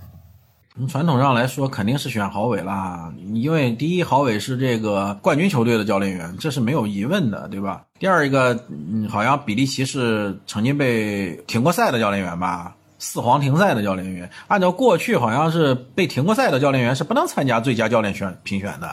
[0.73, 3.13] 从传统上来说，肯定是选郝伟啦。
[3.33, 7.83] 因为第一，郝伟是这个冠军球队的教练员，这是没有疑问的，对吧？
[7.99, 12.73] 第二一个，嗯，好像比利奇是曾经被停过赛的教练员吧？
[12.97, 18.89] 四皇停赛的教练员，按照过去好像是被停过赛的教练员是不能参加最佳教练选评选的。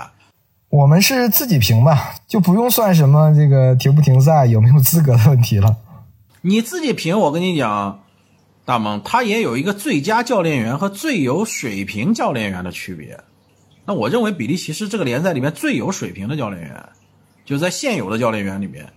[0.71, 5.77] 我们是自己评吧，就不用算什么这个停不停赛、有没有资格的问题了。
[6.43, 8.03] 你自己评，我跟你讲，
[8.65, 13.21] 大蒙他也有一个最佳教练员和最有水平教练员的区别。
[13.85, 16.89] 那我认为比利奇是这个联赛里面最有水平的教练员，
[17.45, 18.91] 就在现有的教练员里面，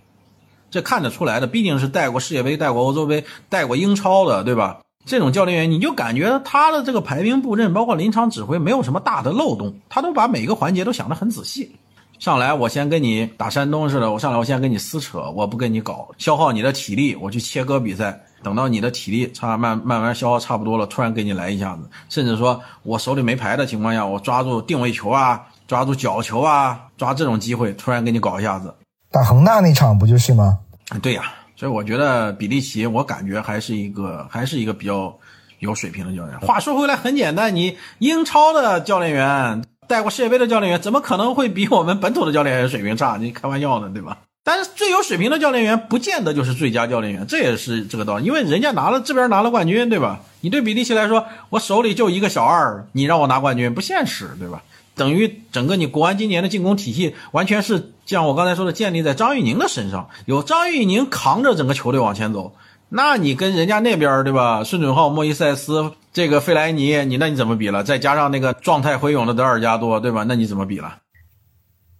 [0.70, 4.80] 这看得出来的，毕竟是带过世界杯、带过欧洲杯、带过英超的，对吧？
[5.04, 11.76] 这种教练员，你就感觉他的这个排兵布阵，包括临场指挥，没有什么大的漏洞，他都把每个环节都想得很仔细。
[12.18, 18.18] 上来我先跟你打山东似的，我上来我先跟你撕扯，我不跟你搞，消耗你的体力，我去切割比赛。
[18.42, 28.74] 等到你的体力差慢慢慢消耗差不多了，突然给你来一下子，甚至说我手里没牌的情况下，我抓住定位球啊，抓住角球啊，抓这种机会，突然给你搞一下子。
[29.10, 30.58] 打恒大那场不就是吗？
[31.02, 35.14] 对呀，所以我觉得比利奇，我感觉还是一个还是一个比较
[35.60, 36.38] 有水平的教练。
[36.40, 39.64] 话说回来，很简单，你英超的教练员。
[39.86, 43.16] 带过世界杯的教练员怎么可能会比我们本土的教练员水平差？
[43.20, 44.18] 你开玩笑呢，对吧？
[44.42, 48.24] 但是最有水平的教练员不见得就是最佳教练员，这也是这个道理。
[48.24, 50.20] 因为人家拿了这边拿了冠军，对吧？
[50.42, 54.62] 你对比利奇来说，我手里就一个小二，你让我拿冠军不现实，对吧？
[54.94, 62.54] 等于整个你国安今年的进攻体系，完全是像我刚才说的，建立在张玉宁的身上，有张玉宁扛着整个球队往前走。
[62.96, 64.62] 那你跟人家那边对吧？
[64.62, 67.82] 孙准浩、莫伊塞斯、这个费莱尼，你那你怎么比了？
[67.82, 70.24] 再加上那个状态回勇的德尔加多，对吧？
[70.28, 70.98] 那你怎么比了？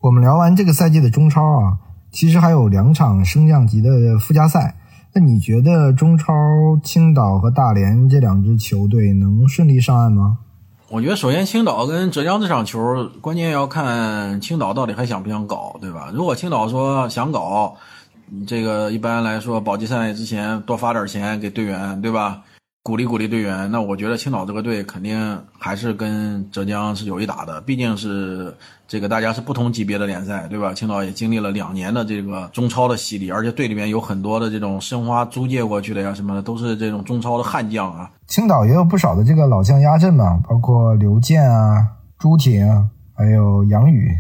[0.03, 1.79] 我们聊完这个赛季的中超啊，
[2.13, 4.77] 其实还有两场升降级的附加赛。
[5.15, 6.33] 那你觉得中超
[6.85, 10.39] 青岛和大连这两支球队能顺利上岸吗？
[10.91, 16.13] 我觉得首先青岛跟浙江这场球，关键要看青岛到底还想不想搞，对吧？
[16.15, 17.79] 如果青岛说想搞，
[18.47, 22.43] 这个一般来说保级赛之前多发点钱给队员，对吧？
[22.83, 23.71] 鼓励鼓励队员。
[23.71, 28.55] 那我觉得青岛这个队肯定还是跟浙江是有一打的，毕竟是
[28.87, 30.75] 这个大家是不同级别的联赛，对吧？
[30.75, 38.11] 青岛也经历了两年的这个中超的洗礼，而且队里面有很多的这种申花租借过去的呀什么的，都是这种中超的悍将啊。
[38.27, 42.67] 青岛也有不少的这个老将压阵嘛，包括刘健啊、朱婷，
[43.15, 44.11] 还有杨宇。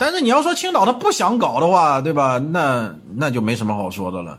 [0.00, 2.38] 但是你要说青岛他不想搞的话，对吧？
[2.38, 4.38] 那那就没什么好说的了。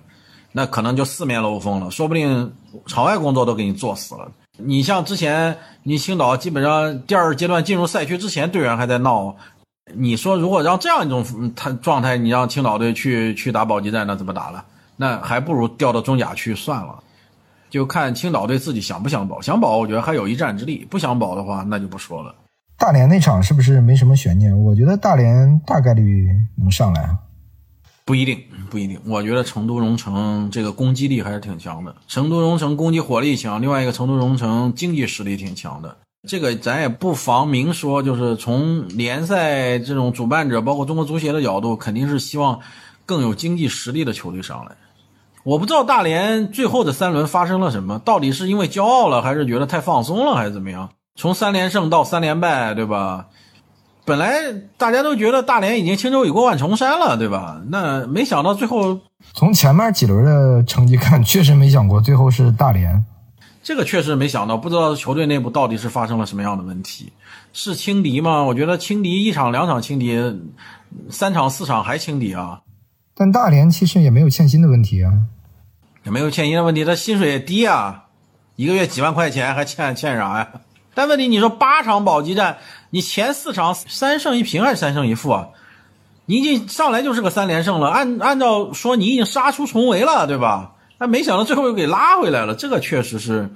[0.53, 2.51] 那可能就四面漏风了，说不定
[2.87, 4.31] 场外工作都给你做死了。
[4.57, 9.35] 你像之前，你青岛基本上第二阶段进入赛区之前，队员还在闹。
[9.93, 14.65] 你说如果让这样一种他状态，你让青岛队去去打保级战，那怎么打了？
[14.97, 17.03] 那还不如调到中甲去算了。
[17.69, 22.33] 就看青岛队自己想不想保，想保我觉得还有一战之力；不想保的话，那就不说了。
[22.81, 24.59] 大连那场是不是没什么悬念？
[24.59, 27.15] 我觉得大连大概率能上来。
[28.05, 28.99] 不一定，不一定。
[29.05, 31.95] 我觉得成都蓉城这个攻击力还是挺强的。
[32.07, 35.95] 成都蓉城攻击火力强，另外一个成都蓉城经济实力挺强的。
[36.27, 42.61] 这个咱也不妨明说，就是从联赛这种主办者，包括中国足协的角度，肯定是希望
[43.05, 44.71] 更有经济实力的球队上来。
[45.43, 50.89] 我不知道大连最后的三轮发生了什么，到底是因为骄傲了，还是觉得太放松了，还是怎么样？
[51.15, 53.27] 从三连胜到三连败，对吧？
[54.03, 57.61] 本来大家都觉得大连已经轻舟已过万重山了，对吧？
[57.67, 58.99] 那没想到最后，
[59.33, 63.05] 从前面几轮的成绩看，确实没想过最后是大连。
[63.61, 67.13] 这个确实没想到，不知道球队内部到底是发生了什么样的问题？
[67.53, 68.41] 是轻敌吗？
[68.43, 70.17] 我觉得轻敌一场两场轻敌，
[71.09, 72.61] 三场四场还轻敌啊。
[73.13, 75.13] 但大连其实也没有欠薪的问题啊，
[76.03, 78.05] 也没有欠薪的问题，他薪水也低啊，
[78.55, 80.47] 一个月几万块钱还欠欠啥呀？
[80.93, 82.57] 但问题你说八场保级战。
[82.93, 85.47] 你前四场三胜一平还是三胜一负啊？
[86.25, 90.73] 你已经上来就是个三连胜了，按按照说你已经杀出重围了，对吧？
[90.97, 93.49] 但没想到最后又给拉回来了，这个确实是。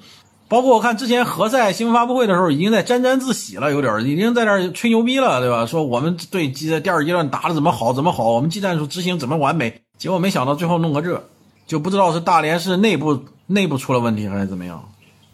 [0.48, 5.66] 包括我看之前何塞新闻发布会的时候，已经在沾沾自喜了，有点已经在那吹牛逼了，对吧？
[5.66, 9.82] 说我们队在第二阶段打的怎么好怎么好，我们技战术执行怎么完美。
[9.98, 11.24] 结果没想到最后弄个这，
[11.68, 14.84] 就不知道是大连是内部内部出了问题还是怎么样。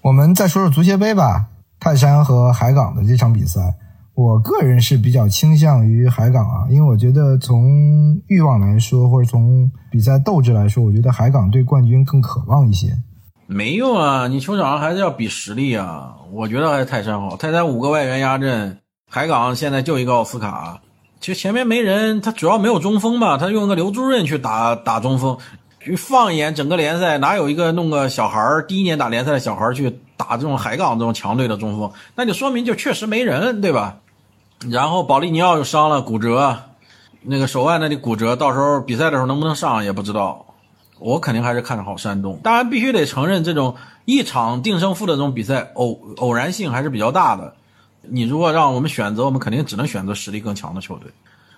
[0.02, 1.46] 我们再说说足协杯吧，
[1.82, 3.60] 泰山和海港的这场比赛。
[4.13, 7.65] 我个人是比较倾向于海港啊，因为我觉得从
[8.28, 12.96] 欲望来说，或者从比赛斗志来说，我觉得海港对冠军更渴望一些。
[13.48, 16.17] 没用啊，你球场上还是要比实力啊。
[16.32, 18.78] 我觉得还是泰山好，泰山五个外援压阵，
[19.10, 20.82] 海港现在就一个奥斯卡，
[21.20, 25.36] 其实前面没人，他主要没有中锋嘛，他用个刘朱润去打打中锋。
[25.98, 31.92] 放眼整个联赛，哪有一个弄个小孩儿第一年打联赛的小孩去打这种海港这种强队的中锋？
[32.16, 33.98] 那就说明就确实没人，对吧？
[34.70, 36.64] 然后保利尼奥又伤了，骨折，
[37.24, 40.46] 那个手腕那里骨折，到时候比赛的时候能不能上也不知道。
[41.00, 47.56] 我肯定还是看好山东，当然必须得承认，这种一场定胜负的这种比赛偶偶然性还是比较大的。
[48.02, 51.12] 你如果让我们选择，我们肯定只能选择实力更强的球队。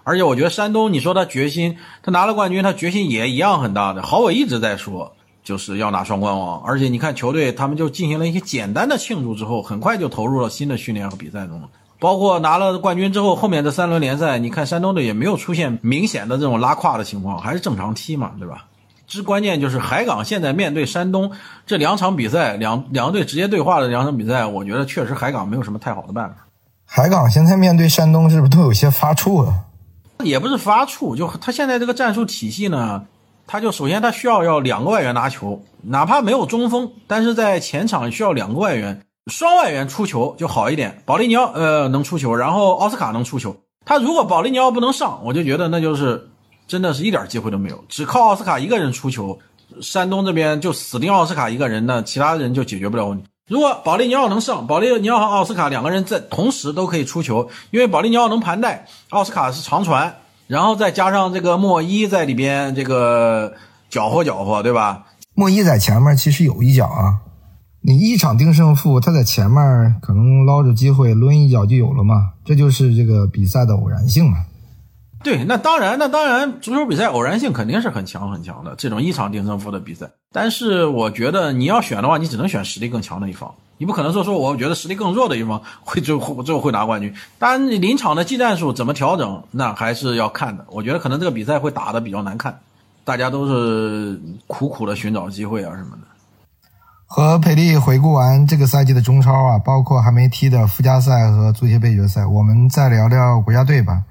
[0.06, 4.02] 而且我觉得山东，你说他决心，他拿了冠军，他决心也一样很大的。
[4.02, 6.62] 郝伟一直在说，就是要拿双冠王。
[6.62, 11.70] 而且你看球队，他们就进行了一些简单的庆祝之后，很快就投入了新的训练和比赛中了。
[12.00, 18.66] 包括拿了冠军之后，后面这三轮联赛，你看山东队也没有出现明显的这种拉胯的情况，还是正常踢嘛，对吧？
[19.06, 21.32] 之关键就是海港现在面对山东
[21.66, 26.36] 这两场比赛，两两队直接对话的两场比赛，我觉得确实海港没有什么太好的办法。
[26.86, 29.54] 海港现在面对山东是不是都有些发怵啊？
[30.24, 33.06] 也不是发怵，就他现在这个战术体系呢，
[33.54, 39.06] 他就首先他需要要两个外援拿球，哪怕没有中锋，但是在前场需要两个外援。
[39.28, 43.56] 双外援出球就好一点，保利尼奥呃能出球，然后奥斯卡能出球。
[43.86, 46.32] 他如果保利尼奥不能上，我就觉得那就是
[46.68, 49.38] 真的是一点机会都没有，只靠奥斯卡一个人出球，
[49.80, 53.24] 山东这边就死盯奥斯卡一个人那，其他人就解决不了问题。
[53.48, 60.22] 如果保利尼奥能上，保利尼奥和奥斯卡两个人在同时都可以出球，因为保利尼奥能盘带，奥斯卡是长传，
[60.54, 63.54] 然后再加上这个莫伊在里边这个
[63.90, 65.06] 搅和搅和，对吧？
[65.34, 67.22] 莫伊在前面其实有一脚啊。
[67.82, 74.46] 你一场定胜负，他在前面可能捞着机会抡一脚就有了嘛，这就是这个比赛的偶然性嘛。
[75.24, 80.12] 对，那当然，那当然，足球比赛偶然性肯定是很强很强的，这种一场定胜负的比赛。
[80.34, 87.14] 但是我觉得你要选的话，你只能选实力更强的一方，你不可能说说我觉得实力更弱的一方会最后最后会拿冠军。
[87.40, 90.66] 当然，临场的技战术怎么调整，那还是要看的。
[90.70, 92.60] 我觉得可能这个比赛会打的比较难看，
[93.06, 96.08] 大家都是苦苦的寻找机会啊什么的。
[97.06, 104.02] 和裴丽回顾完这个赛季的中超啊，包括还没踢的附加赛和足协杯决赛，我们再聊聊国家队吧。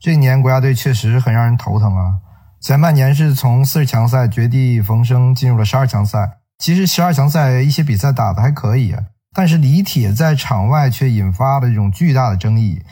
[0.00, 2.18] 这一年国家队确实很让人头疼啊！
[2.60, 8.94] 前半年是从四十强赛绝地逢生进入了十二强赛，其实十二强赛一些比赛打得还可以，
[9.34, 12.82] 但是李铁在场外却引发了这种巨大的争议。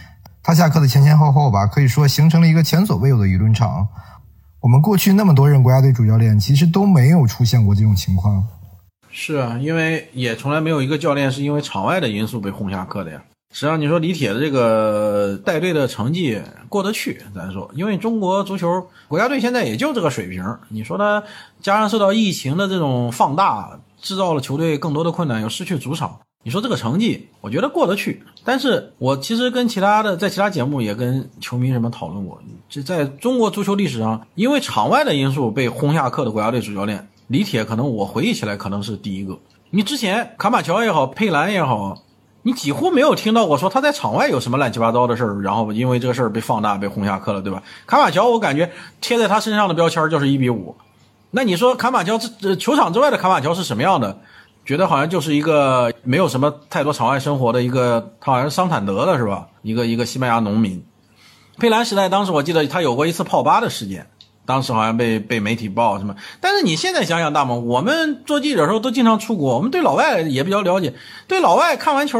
[0.42, 3.86] 他下课的前前后后吧，可以说形成了一个前所未有的舆论场。
[4.62, 8.44] 我们过去那么多任国家队主教练，其实都没有出现过这种情况。
[9.12, 13.22] 是啊，因为也从来没有一个教练是因为场外的因素被轰下课的呀。
[13.56, 16.38] 实际上，你说李铁的这个带队的成绩
[16.68, 20.44] 过得去，咱说，因为中国足球国家队现在也就这个水平。
[20.68, 21.24] 你说他
[21.62, 28.22] 加上受到疫情的这种放大，制造了球队更多的困难，又失去主场，你说这个成绩，我觉得过得去。
[28.44, 32.38] 但是我其实跟其他的在其他节目也跟球迷什么讨论过，
[32.68, 39.38] 这在中国足球历史上，因为场外的因素被轰下课的国家队主教练李铁，可能我回忆起来可能是第一个。
[39.70, 42.02] 你之前卡马乔也好，佩兰也好。
[42.46, 47.60] 你几乎没有听到过说他在场外有什么乱七八糟的事儿，然后因为这个事儿被放大被轰下课了，对吧？
[47.88, 48.70] 卡马乔，我感觉
[49.00, 50.76] 贴在他身上的标签就是一比五。
[51.32, 54.20] 那你说卡马乔这球场之外的卡马乔是什么样的？
[54.64, 59.48] 觉得好像就是一个没有什么太多场外生活的一个，他好像是桑坦德的是吧？
[59.62, 60.86] 一个一个西班牙农民。
[61.58, 64.06] 佩兰时代当时我记得他有过一次泡吧的事件。
[64.46, 70.94] 当时好像被被媒体报什么，但是你现在想想，大猛，我们做记者的时候都经常出国，我们对老外也比较了解。
[71.26, 72.18] 对老外看完球，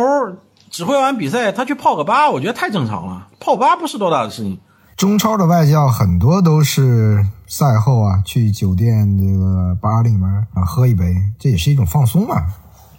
[0.71, 3.29] 指挥完比赛，他去泡个吧，我觉得太正常了。
[3.39, 4.59] 泡吧不是多大的事情。
[4.97, 10.25] 中超的外教很多都是赛后啊，去酒店这个吧里面
[10.55, 12.37] 啊喝一杯，这也是一种放松嘛。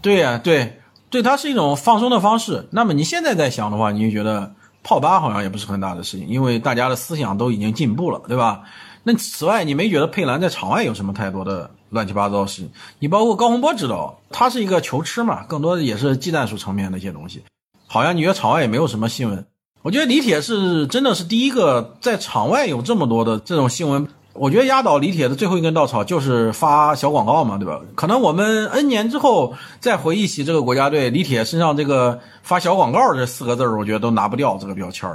[0.02, 2.70] 对呀，对，对，它是一种放松的方式。
[2.72, 4.54] 那么你现在在想的话，你就觉得
[4.84, 8.62] 泡吧好像也不是很大的事情，因为大家的思想都已经进步了，对吧？
[9.08, 12.70] 那此外，你没觉得佩兰在场外有什么太多的乱七八糟事情？
[13.00, 17.42] 你包括高洪波知道，他是一个球痴嘛，更多的也是技战术层面的一些东西。
[17.88, 19.46] 好像你觉得场外也没有什么新闻。
[19.82, 24.06] 我觉得李铁是真的是第一个在场外有这么多的这种新闻。
[24.34, 27.80] 我觉得压倒李铁的最后一根稻草就是发小广告嘛，对吧？
[27.96, 35.10] 可能我们 N 年之后再回忆起这个国家队，李铁身上这个发小广告这四个字我觉得都拿不掉这个标签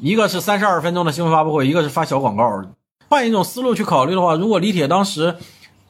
[0.00, 2.62] 一个是三十二分钟的新闻发布会，一个是发小广告。
[3.08, 5.36] 换一种思路去考虑的话，如果李铁当时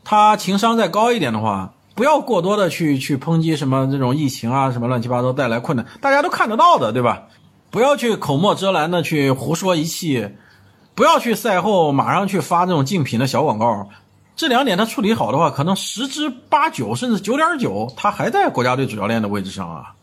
[0.04, 7.24] 他情商再高一点的话，不要过多的去去抨击什么这种疫情啊，什么乱七八糟带来困难，大家都看得到的，对吧？
[7.70, 10.30] 不要去口沫遮拦的去胡说一气，
[10.94, 13.88] 不要去赛后马上去发这种竞品的小广告。
[14.36, 19.94] 这两点他处理好的话，可能十之八九甚至九点九，他还在国家队主教练的位置上啊。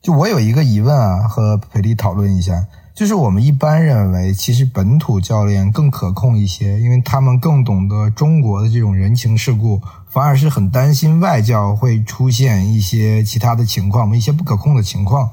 [0.00, 2.52] 就我有一个疑问啊，和裴丽讨论一下。
[3.00, 15.30] 就是我们一般认为，其实本土教练更可控一些，因为他们更懂得中国的这种人情世故，反而是很担心外教会出现一些其他的情况，一些不可控的情况。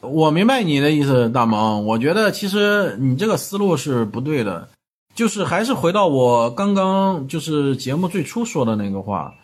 [0.00, 1.84] 我明白你的意思，大萌。
[1.84, 4.70] 我觉得其实你这个思路是不对的，
[5.14, 9.34] 就是还是回到我刚刚就是节目最初说的那个话。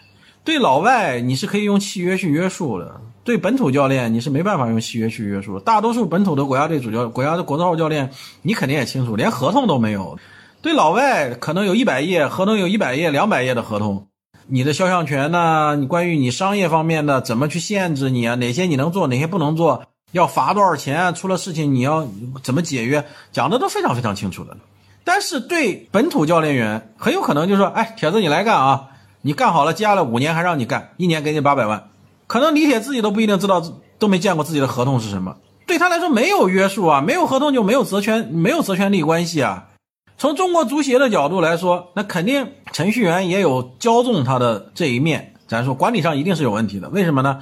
[0.43, 5.61] 对老外，你是可以用契约去约束的；对本土教练，你是没办法用契约去约束。
[5.61, 8.11] 大多数本土的国家队主教、国家的国字号教练，
[8.43, 10.19] 你肯定也清楚，连合同都没有。
[10.61, 14.09] 对老外，可能有一百页合同，有一百页、两百页的合同，
[14.49, 15.77] 你的肖像权呢？
[15.77, 18.35] 你关于你商业方面的怎么去限制你啊？
[18.35, 19.85] 哪些你能做，哪些不能做？
[20.11, 21.15] 要罚多少钱？
[21.15, 22.09] 出了事情你要
[22.43, 23.05] 怎么解约？
[23.31, 24.57] 讲的都非常非常清楚的。
[25.05, 28.89] 但是对本土教练员，很有可能就说：“哎，铁子，你来干啊！”
[29.25, 31.91] 你干好了，接下来五年还让你干，一年给你八百万，
[32.33, 33.63] 可能李铁自己都不一定知道，
[33.99, 35.37] 都没见过自己的合同是什么。
[35.67, 39.67] 对他来说没有约束啊，没有合同就没有责权，没有责权利关系啊。
[40.17, 45.35] 从中国足协的角度来说，那肯定程序员也有骄纵他的这一面。
[45.47, 47.41] 咱说管理上一定是有问题的，为什么呢？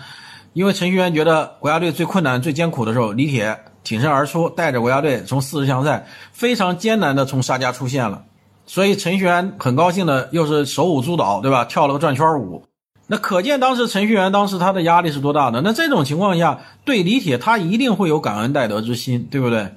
[0.55, 8.25] 因为程序员觉得国家队最困难、最艰苦的时候，李铁挺身而出，带着国家队从四十强赛非常艰难的从沙家出现了。
[8.67, 11.65] 所以程序员很高兴的，又是手舞足蹈，对吧？
[11.65, 12.65] 跳了个转圈舞，
[13.13, 15.61] 那可见当时程序员当时他的压力是多大的。
[15.63, 19.75] 那这种情况下，对李铁他一定会有感恩戴德之心，对不对？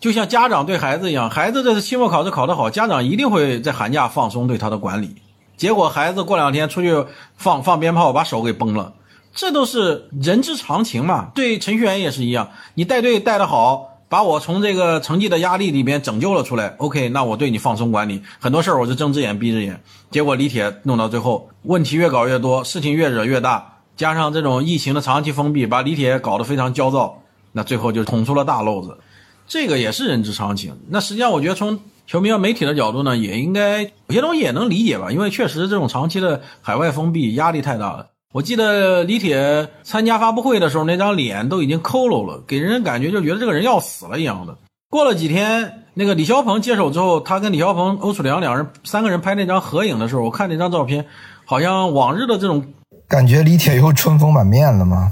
[0.00, 5.16] 就像家长对孩子一样，孩子这次期末考试考得好，家长一定会在寒假放松对他的管理。
[5.58, 7.04] 结果孩子过两天出去
[7.36, 8.94] 放放鞭炮，把手给崩了，
[9.34, 11.30] 这都是人之常情嘛。
[11.34, 16.74] 对程序员也是一样，你带队带得好，把我从这个成绩的压力里边拯救了出来。
[16.78, 19.80] OK，那我对你放松管理，很多事儿我是睁只眼闭只眼。
[20.10, 28.98] 结果李铁弄到最后，问题越搞越多，事情越惹越大，加上这种疫情的长期封闭，把李铁搞得非常焦躁，那最后就捅出了大漏子。
[29.46, 30.76] 这个也是人之常情。
[30.88, 38.08] 那实际上，我觉得从球迷和媒体的角度呢，也应该有些东西也能理解吧，因为确实这种长期的海外封闭压力太大了。
[38.32, 44.56] 我记得李铁参加发布会的时候，那张脸都已经佝偻了，给人感觉就觉得这个人要死了一样的。
[44.88, 51.06] 过了几天，那个李霄鹏接手之后，他跟李霄鹏、欧楚良两人三个人拍那张合影的时候，我看那张照片，
[51.44, 52.66] 好像往日的这种
[53.08, 55.10] 感觉李铁又春风满面了吗？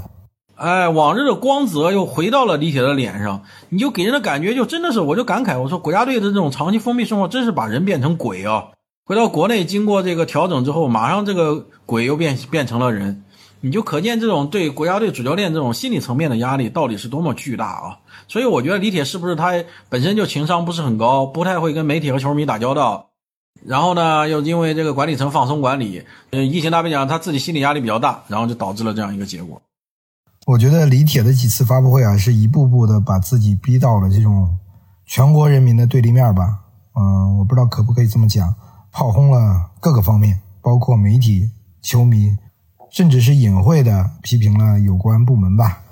[0.55, 8.67] 哎，往日的光泽又回到了李铁的脸上，你就给人的感觉就真的是，我就感慨，我说国家队的这种长期封闭生活，真是把人变成鬼啊！
[9.09, 13.23] 回到国内，经过这个调整之后，马上这个鬼又变变成了人，
[13.59, 17.97] 你就可见这种对国家队主教练这种心理层面的压力到底是多么巨大啊！
[18.27, 23.09] 所以我觉得李铁是不是他本身就情商不是很高，不太会跟媒体和球迷打交道，
[23.65, 29.59] 然后呢，又因为这个管理层放松管理，呃，疫情大背景，他自己心理压力比较大，然后就导致了这样一个结果。
[30.45, 34.55] 我觉得李铁的几次发布会啊，是一步步的把自己逼到了这种
[35.07, 36.59] 全国人民的对立面吧。
[36.93, 38.53] 嗯，我不知道可不可以这么讲，
[38.91, 41.49] 炮轰了各个方面，包括媒体、
[41.81, 42.35] 球迷，
[42.89, 45.83] 甚至是隐晦的批评了有关部门吧。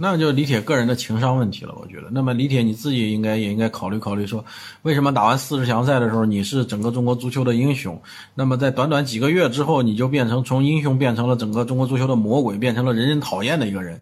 [0.00, 2.08] 那就李铁个人的情商问题了，我觉得。
[2.12, 4.44] 那么李铁你自己应该也应该考虑考虑，说
[4.82, 8.00] 为什么打完四十强赛的时候你是整个中国足球的英雄，
[8.34, 14.00] 那么在短短几个月之后你就变成从英雄变成了整个中国足球的魔鬼，变成了人人讨厌的一个人。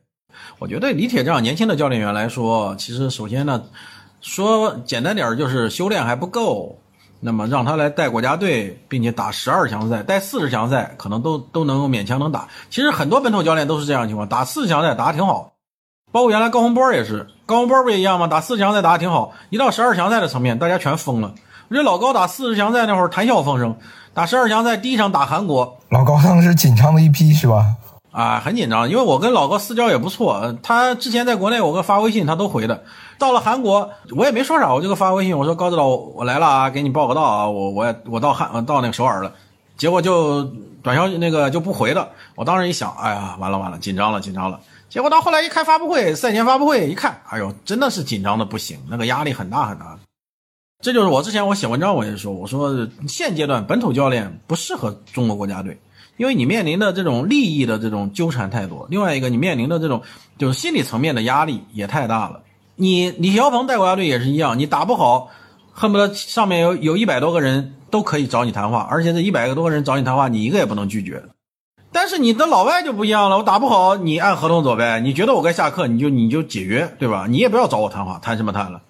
[0.58, 3.62] 我觉得李铁这样年轻的教练员来说，其实首先呢，
[4.20, 6.78] 说简单点就是修炼还不够。
[7.20, 12.46] 那么让他来带国家队，并且打十二强赛，带四十强赛可能都都能够勉强能打。
[12.70, 15.52] 其实很多本土教练都是这样情况，打四强赛打得挺好。
[16.12, 18.26] 包括原来高洪波也是，高洪波不也一样吗？
[18.26, 21.34] 打四强赛打得挺好，一到十二强赛的层面，大家全疯了。
[21.68, 23.76] 我觉得老高打四十强赛那会儿谈笑风生，
[24.14, 27.74] 打十二强赛第一场打韩国，老高当时紧张的一批是吧？
[28.16, 32.82] 啊，很紧张，因为我跟老高私交也不错，他之前在国内我给发微信他都回的。
[33.18, 39.30] 到了韩国我也没说啥，我就给发微信，我说高指导我来了啊，给你报个到啊，我我也我到汉到那个首尔了，
[39.76, 40.42] 结果就
[40.82, 42.08] 短消息那个就不回了。
[42.36, 44.60] 我当时一想，哎呀，完了完了，紧张了紧张了。
[44.88, 49.98] 结果到后来一开发布会，赛前发布会一看，哎呦，真的是紧张的不行，那个压力很大很大。
[50.82, 55.78] 这就是我之前我写文章我也说，我说现阶段本土教练不适合中国国家队，
[56.16, 60.02] 因为你面临的这种利益的这种纠缠太多，另外一个你面临的这种
[60.38, 62.40] 就是心理层面的压力也太大了。
[62.74, 65.30] 你李霄鹏带国家队也是一样，你打不好，
[65.72, 71.22] 恨不得上面有有一百多个人都可以找你谈话，而且这一百个多个人找你谈话，你一个也不能拒绝。
[71.92, 75.00] 但是你的老外就不一样了，我打不好，你按合同走呗。
[75.00, 77.26] 你觉得我该下课，你就你就解约，对吧？
[77.26, 78.82] 你也不要找我谈话，谈什么谈了？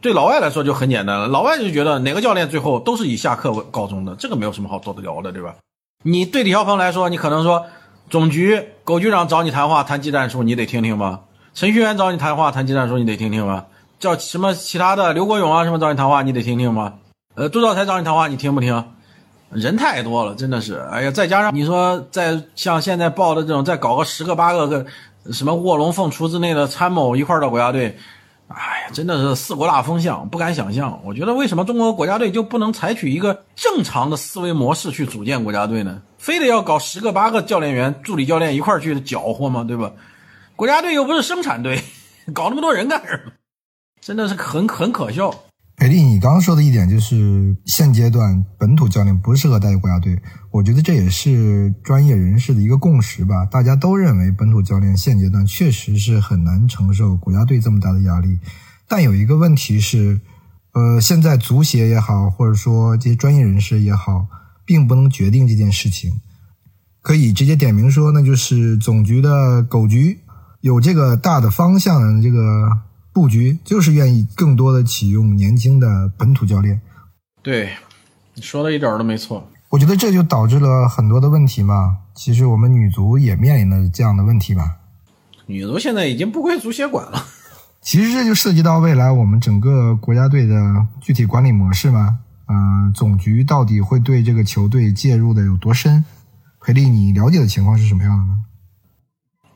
[0.00, 5.56] 对老外来说就很简单了，老外就觉得哪个教练最后都是以下课告终的，这个没有什么好多的聊的，对吧？
[6.02, 7.66] 你对李霄鹏来说，你可能说
[8.08, 11.20] 总局狗局长找你谈话谈技战术，你得听听吧？
[11.54, 13.66] 程序员找你谈话谈技战术，你得听听吧？
[13.98, 16.94] 叫什么其他的刘国勇啊什么找你谈话，你得听听吗？
[17.34, 18.84] 呃，杜兆才找你谈话，你听不听？
[19.50, 24.84] 人太多了，真的是，哎呀，再加上你说再像现在报的这种，再搞个十个八个个
[25.32, 27.96] 什么卧龙凤雏之内的参谋一块到国家队，
[28.48, 31.00] 哎呀，真的是四国大风向，不敢想象。
[31.04, 36.00] 我觉得为什么中国国家队就不能采取一个正常的思维模式去组建国家队呢？
[36.18, 39.64] 非得要搞十个八个教练员、助理教练一块去搅和吗？
[39.66, 39.92] 对吧？
[40.54, 41.82] 国家队又不是生产队，
[42.32, 43.32] 搞那么多人干什么？
[44.00, 45.34] 真的是很很可笑。
[45.76, 50.18] 裴丽，你刚刚说的一点就是现阶段本土教练不适合带国家队，
[50.50, 53.44] 我觉得这也是专业人士的一个共识吧。
[53.44, 58.38] 大家都认为本土教练现阶段确实是很难承受国家队这么大的压力。
[58.88, 60.22] 但有一个问题是，
[60.72, 64.28] 呃，现在足协也好，或者说这些专业人士也好，
[64.64, 66.22] 并不能决定这件事情。
[67.02, 70.20] 可以直接点名说，那就是总局的狗局
[70.62, 72.70] 有这个大的方向这个。
[73.16, 76.82] 布局就是愿意更多的启用年轻的本土教练，
[77.42, 77.70] 对，
[78.34, 79.48] 你说的一点都没错。
[79.70, 81.96] 我觉得这就导致了很多的问题嘛。
[82.14, 84.76] 其实我们女足也面临了这样的问题吧。
[85.46, 87.24] 女足现在已经不归足协管了。
[87.80, 92.18] 其实这就涉及到未来我们整个国家队的具体管理模式嘛。
[92.48, 96.04] 嗯，总局到底会对这个球队介入的有多深？
[96.60, 98.40] 裴丽，你了解的情况是什么样的呢？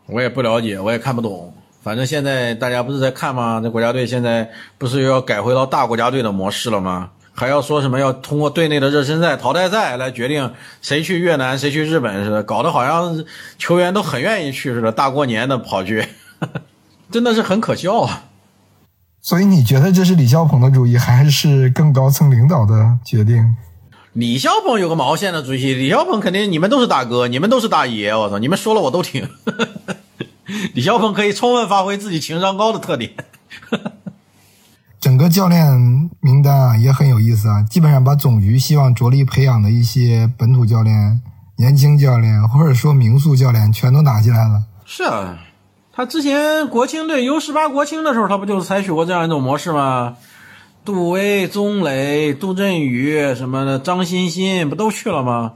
[0.06, 1.52] 我也不了解，我也看不懂。
[1.82, 3.60] 反正现在大家不是在看吗？
[3.62, 7.10] 这国家队现在不是又要改回到大国家队的模式了吗？
[7.32, 10.52] 还要说什么要通过队内的热身赛、淘汰赛来决定
[10.82, 13.24] 谁去越南、谁去日本似的，搞得好像
[13.56, 16.06] 球员都很愿意去似的，大过年的跑去，
[17.10, 18.24] 真的是很可笑啊。
[19.22, 23.56] 所以你觉得这是李霄鹏的主意，还是更高层领导的决定？
[24.12, 29.26] 李霄鹏有个毛线的主意，李霄鹏肯定你们都是大哥，你们都是大爷，我操，你们说了我都听。
[30.74, 33.12] 李霄鹏可以充分发挥自己情商高的特点。
[35.00, 41.22] 整个教练名单啊也很有意思啊，基本上把总局希望着力培养的一些本土教练、
[41.56, 44.64] 年轻教练或者说名宿教练全都打进来了。
[44.84, 45.38] 是啊，
[45.92, 50.16] 他之前国青队 U 十八国青的时候，他不就是采取过这样一种模式吗？
[50.84, 55.52] 杜威、宗磊、杜振宇什么的，张欣欣不都去了吗？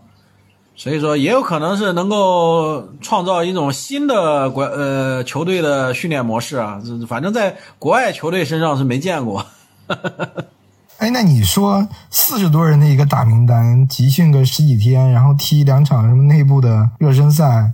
[0.77, 6.81] 所以说，也有可能是能够创造一种新的国呃球队的训练模式啊。
[7.09, 9.47] 反正在国外球队身上是没见过。
[10.99, 17.73] 哎，那你说四十多人的一个大名单，集训个十几天，然后踢两场什么内部的热身赛，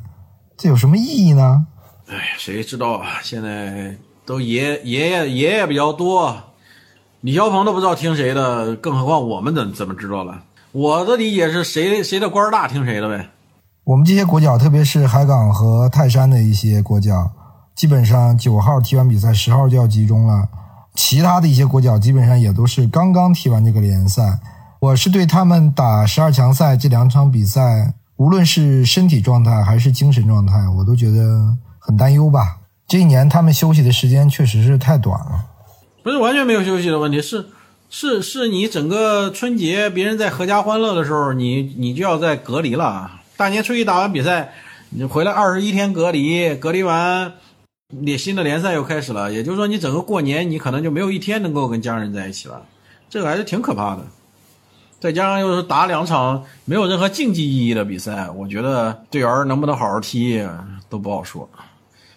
[0.56, 1.66] 这有什么意义呢？
[2.08, 3.20] 哎，谁知道啊？
[3.22, 3.96] 现在
[4.26, 6.36] 都爷爷爷爷爷比较多，
[7.20, 10.42] 李霄鹏都不知道听谁的，更何况我们怎怎么知道了？
[10.72, 13.28] 我的理解是谁谁的官大听谁的呗。
[13.84, 17.32] 我们这些国脚，特别是海港和泰山的一些国脚，
[17.74, 20.48] 基本上九号踢完比赛，十号就要集中了。
[20.94, 24.38] 其他的一些国脚基本上也都是刚刚踢完这个联赛。
[24.80, 32.58] 我是对他们打十二强赛这两场比赛，无论是身体状态还是精神状态，我都觉得很担忧吧。
[32.86, 35.46] 这一年他们休息的时间确实是太短了。
[36.02, 37.46] 不是完全没有休息的问题，是。
[37.92, 43.10] 是是你整个春节别人在阖家欢乐的时候，你你就要在隔离了。
[43.36, 44.54] 大年初一打完比赛，
[44.90, 47.32] 你回来二十一天隔离，隔离完，
[47.88, 49.32] 你新的联赛又开始了。
[49.32, 52.62] 也就是说，你整个过年你可能就没有一天能够跟家人在一起了，
[53.08, 54.02] 这个还是挺可怕的。
[55.00, 60.46] 再加上又是打两场没有任何竞技意义的比赛，我觉得队员能不能好好踢
[60.88, 61.48] 都不好说。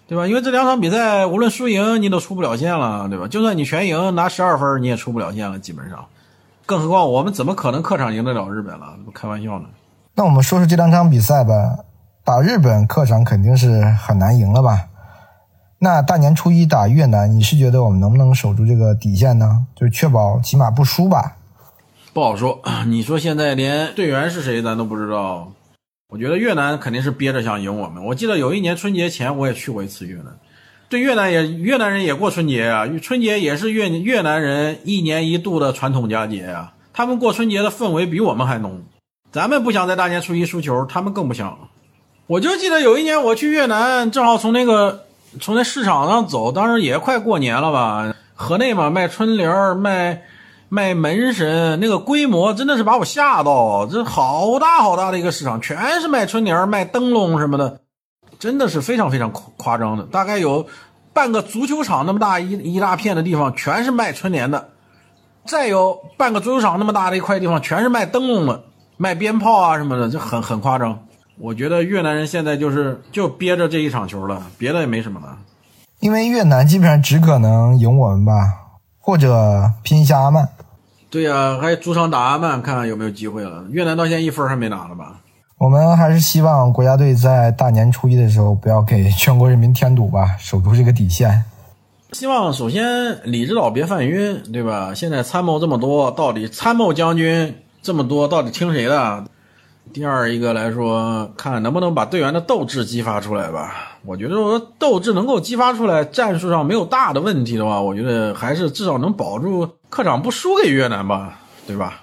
[0.08, 0.28] 对吧？
[0.28, 3.28] 因为这两场比赛，无论输赢，你都出不了线了，对吧？
[3.28, 6.06] 就算你全赢，拿十二分，你也出不了线了，基本上。
[6.66, 8.96] 更何况我们怎么可能客场赢得了日本了？
[9.06, 9.66] 不开玩笑呢。
[10.16, 11.80] 那我们说说这两场比赛吧。
[12.26, 14.88] 打日本客场肯定是很难赢了吧？
[15.80, 19.66] 那大年初一打越南，你是觉得我们能不能守住这个底线呢？
[19.76, 21.36] 就是确保起码不输吧？
[22.14, 22.62] 不好说。
[22.88, 25.52] 你说现在连队员是谁咱都不知道。
[26.14, 28.06] 我觉得越南肯定是憋着想赢我们。
[28.06, 30.38] 我记得有一年春节前我也去过一次越南，
[30.88, 36.74] 对越南也越南人也过春节啊，春节也是越越南人一年一度的传统佳节啊。
[36.94, 38.84] 他们过春节的氛围比我们还浓。
[39.32, 41.58] 咱们不想在大年初一输球，他们更不想。
[42.28, 45.06] 我就记得有一年我去越南，正好从那个
[45.42, 50.22] 从那市场上走，当时也快过年了吧，河内嘛卖春联卖。
[50.74, 57.82] 卖门神那个规模真的是把我吓到，这好大好大的一个市场，全是卖春联、卖灯笼什么的，
[58.40, 60.04] 真的是非常非常夸夸张的。
[60.06, 60.66] 大概有
[61.14, 64.62] 半个足球场那么大一一大片的地方，全是卖春联的；
[65.46, 68.64] 再有半个足球场那么大的一块地方，全是卖灯笼的、
[68.98, 71.06] 卖鞭炮啊什么的，就很很夸张。
[71.38, 75.38] 我觉得越南人现在就是就憋着这一场球了，别的也没什么了。
[76.00, 78.34] 因为越南基本上只可能赢我们吧，
[78.98, 80.50] 或者拼一下阿曼。
[81.14, 83.64] 对呀，还主场打阿曼，看看有没有机会了。
[83.70, 85.22] 越南到现在一分还没拿了吧？
[85.60, 91.44] 我们还是希望国家队在大年初一的时候不要给全国人民添堵吧，守住这个底线。
[92.14, 94.92] 希望首先李指导别犯晕，对吧？
[94.96, 99.24] 现在参谋这么多，到底参谋将军这么多，到底听谁的？
[99.94, 103.93] 第二一个来说，看能不能把队员的斗志激发出来吧。
[104.06, 112.02] 我觉得说斗志能够激发出来，战术上没有大的问题的话，我觉得还是至少能保住客场不输给越南吧，对吧？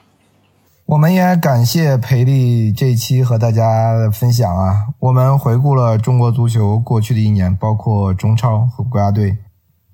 [0.86, 4.88] 我们也感谢裴力这一期和大家的分享啊。
[4.98, 9.36] 我们回顾了中国足球过去的一年，包括中超和国家队。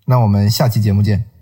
[0.07, 1.36] 那我们下期节目见。